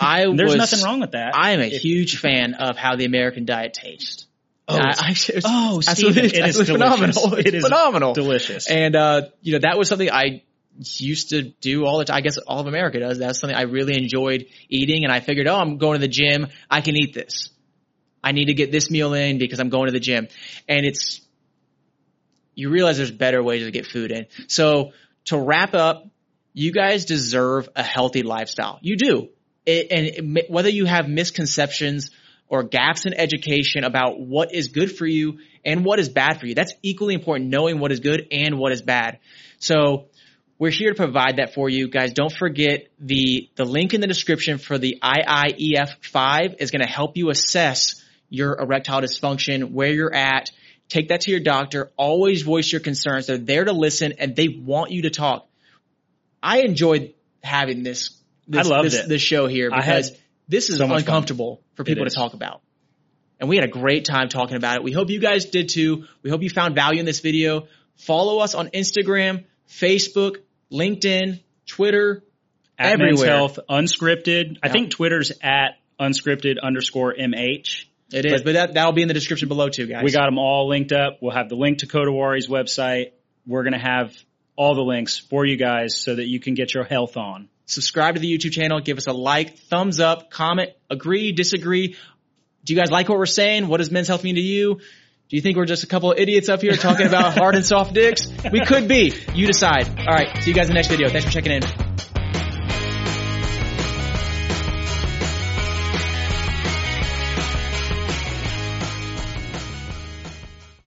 I 0.00 0.26
there's 0.34 0.54
was, 0.54 0.56
nothing 0.56 0.84
wrong 0.84 1.00
with 1.00 1.12
that. 1.12 1.34
I 1.34 1.52
am 1.52 1.60
a 1.60 1.66
if, 1.66 1.80
huge 1.80 2.18
fan 2.18 2.54
of 2.54 2.76
how 2.76 2.96
the 2.96 3.04
American 3.04 3.44
diet 3.44 3.74
tastes. 3.74 4.26
Oh, 4.68 4.76
I, 4.76 4.94
I, 4.98 5.10
it 5.10 5.42
oh, 5.44 5.80
Steven, 5.80 6.24
it 6.24 6.34
is 6.34 6.68
phenomenal. 6.68 7.34
It 7.34 7.54
is 7.54 7.62
phenomenal, 7.64 8.14
delicious. 8.14 8.68
And 8.68 8.96
uh, 8.96 9.22
you 9.40 9.52
know, 9.52 9.60
that 9.60 9.78
was 9.78 9.88
something 9.88 10.10
I 10.10 10.42
used 10.78 11.30
to 11.30 11.42
do 11.42 11.86
all 11.86 11.98
the 11.98 12.04
time. 12.04 12.16
I 12.16 12.20
guess 12.20 12.36
all 12.36 12.60
of 12.60 12.66
America 12.66 12.98
does. 12.98 13.18
That's 13.18 13.38
something 13.38 13.56
I 13.56 13.62
really 13.62 13.96
enjoyed 13.96 14.46
eating, 14.68 15.04
and 15.04 15.12
I 15.12 15.20
figured, 15.20 15.46
oh, 15.46 15.56
I'm 15.56 15.78
going 15.78 16.00
to 16.00 16.00
the 16.00 16.08
gym. 16.08 16.48
I 16.68 16.80
can 16.80 16.96
eat 16.96 17.14
this. 17.14 17.50
I 18.24 18.32
need 18.32 18.46
to 18.46 18.54
get 18.54 18.72
this 18.72 18.90
meal 18.90 19.14
in 19.14 19.38
because 19.38 19.60
I'm 19.60 19.68
going 19.68 19.86
to 19.86 19.92
the 19.92 20.00
gym, 20.00 20.26
and 20.68 20.84
it's 20.84 21.20
you 22.56 22.70
realize 22.70 22.96
there's 22.96 23.12
better 23.12 23.42
ways 23.42 23.64
to 23.64 23.70
get 23.70 23.86
food 23.86 24.10
in. 24.10 24.26
So 24.48 24.92
to 25.26 25.38
wrap 25.38 25.74
up, 25.74 26.08
you 26.54 26.72
guys 26.72 27.04
deserve 27.04 27.68
a 27.76 27.84
healthy 27.84 28.22
lifestyle. 28.22 28.78
You 28.80 28.96
do. 28.96 29.28
It, 29.64 29.88
and 29.90 30.36
it, 30.38 30.50
whether 30.50 30.70
you 30.70 30.86
have 30.86 31.08
misconceptions 31.08 32.10
or 32.48 32.62
gaps 32.62 33.06
in 33.06 33.14
education 33.14 33.84
about 33.84 34.20
what 34.20 34.54
is 34.54 34.68
good 34.68 34.96
for 34.96 35.06
you 35.06 35.38
and 35.64 35.84
what 35.84 35.98
is 35.98 36.08
bad 36.08 36.40
for 36.40 36.46
you, 36.46 36.54
that's 36.54 36.72
equally 36.82 37.14
important, 37.14 37.50
knowing 37.50 37.78
what 37.80 37.92
is 37.92 38.00
good 38.00 38.28
and 38.30 38.58
what 38.58 38.72
is 38.72 38.82
bad. 38.82 39.18
So 39.58 40.06
we're 40.58 40.70
here 40.70 40.90
to 40.90 40.96
provide 40.96 41.36
that 41.36 41.54
for 41.54 41.68
you 41.68 41.88
guys. 41.88 42.12
Don't 42.12 42.32
forget 42.32 42.86
the, 43.00 43.50
the 43.56 43.64
link 43.64 43.94
in 43.94 44.00
the 44.00 44.06
description 44.06 44.58
for 44.58 44.78
the 44.78 44.98
IIEF5 45.02 46.56
is 46.60 46.70
going 46.70 46.82
to 46.82 46.90
help 46.90 47.16
you 47.16 47.30
assess 47.30 48.02
your 48.28 48.58
erectile 48.60 49.00
dysfunction, 49.00 49.72
where 49.72 49.92
you're 49.92 50.14
at, 50.14 50.50
Take 50.88 51.08
that 51.08 51.22
to 51.22 51.30
your 51.30 51.40
doctor. 51.40 51.90
Always 51.96 52.42
voice 52.42 52.70
your 52.70 52.80
concerns. 52.80 53.26
They're 53.26 53.38
there 53.38 53.64
to 53.64 53.72
listen 53.72 54.14
and 54.18 54.36
they 54.36 54.48
want 54.48 54.92
you 54.92 55.02
to 55.02 55.10
talk. 55.10 55.48
I 56.42 56.60
enjoyed 56.60 57.14
having 57.42 57.82
this. 57.82 58.16
this 58.46 58.66
I 58.66 58.70
loved 58.70 58.86
this, 58.86 58.94
it. 58.94 59.08
This 59.08 59.22
show 59.22 59.48
here 59.48 59.70
because 59.70 60.12
this 60.48 60.70
is 60.70 60.78
so 60.78 60.92
uncomfortable 60.92 61.62
for 61.74 61.84
people 61.84 62.04
to 62.04 62.10
talk 62.10 62.34
about. 62.34 62.62
And 63.38 63.48
we 63.48 63.56
had 63.56 63.64
a 63.64 63.70
great 63.70 64.04
time 64.04 64.28
talking 64.28 64.56
about 64.56 64.76
it. 64.76 64.82
We 64.82 64.92
hope 64.92 65.10
you 65.10 65.20
guys 65.20 65.46
did 65.46 65.68
too. 65.68 66.04
We 66.22 66.30
hope 66.30 66.42
you 66.42 66.50
found 66.50 66.74
value 66.74 67.00
in 67.00 67.06
this 67.06 67.20
video. 67.20 67.68
Follow 67.96 68.38
us 68.38 68.54
on 68.54 68.68
Instagram, 68.68 69.44
Facebook, 69.68 70.36
LinkedIn, 70.72 71.42
Twitter, 71.66 72.22
at 72.78 72.94
everywhere. 72.94 73.14
Men's 73.14 73.22
Health 73.24 73.58
Unscripted. 73.68 74.58
I 74.62 74.68
think 74.68 74.90
Twitter's 74.90 75.32
at 75.42 75.78
unscripted 76.00 76.56
underscore 76.62 77.14
MH. 77.14 77.86
It 78.12 78.24
is, 78.24 78.32
but, 78.32 78.44
but 78.44 78.52
that 78.52 78.74
that'll 78.74 78.92
be 78.92 79.02
in 79.02 79.08
the 79.08 79.14
description 79.14 79.48
below 79.48 79.68
too, 79.68 79.86
guys. 79.86 80.04
We 80.04 80.12
got 80.12 80.26
them 80.26 80.38
all 80.38 80.68
linked 80.68 80.92
up. 80.92 81.18
We'll 81.20 81.34
have 81.34 81.48
the 81.48 81.56
link 81.56 81.78
to 81.78 81.86
Kodawari's 81.86 82.46
website. 82.46 83.12
We're 83.46 83.64
gonna 83.64 83.82
have 83.82 84.16
all 84.54 84.74
the 84.74 84.82
links 84.82 85.18
for 85.18 85.44
you 85.44 85.56
guys 85.56 85.98
so 85.98 86.14
that 86.14 86.26
you 86.26 86.38
can 86.38 86.54
get 86.54 86.72
your 86.72 86.84
health 86.84 87.16
on. 87.16 87.48
Subscribe 87.66 88.14
to 88.14 88.20
the 88.20 88.32
YouTube 88.32 88.52
channel. 88.52 88.80
Give 88.80 88.96
us 88.96 89.06
a 89.06 89.12
like, 89.12 89.58
thumbs 89.58 90.00
up, 90.00 90.30
comment, 90.30 90.70
agree, 90.88 91.32
disagree. 91.32 91.96
Do 92.64 92.74
you 92.74 92.78
guys 92.78 92.90
like 92.90 93.08
what 93.08 93.18
we're 93.18 93.26
saying? 93.26 93.68
What 93.68 93.78
does 93.78 93.90
men's 93.90 94.08
health 94.08 94.24
mean 94.24 94.36
to 94.36 94.40
you? 94.40 94.76
Do 95.28 95.36
you 95.36 95.42
think 95.42 95.56
we're 95.56 95.66
just 95.66 95.82
a 95.82 95.88
couple 95.88 96.12
of 96.12 96.18
idiots 96.18 96.48
up 96.48 96.62
here 96.62 96.76
talking 96.76 97.06
about 97.06 97.34
hard 97.38 97.56
and 97.56 97.66
soft 97.66 97.92
dicks? 97.92 98.28
We 98.52 98.64
could 98.64 98.86
be. 98.86 99.12
You 99.34 99.46
decide. 99.46 99.88
All 99.98 100.14
right. 100.14 100.42
See 100.42 100.50
you 100.50 100.54
guys 100.54 100.66
in 100.66 100.70
the 100.70 100.74
next 100.74 100.88
video. 100.88 101.08
Thanks 101.08 101.24
for 101.26 101.32
checking 101.32 101.52
in. 101.52 102.15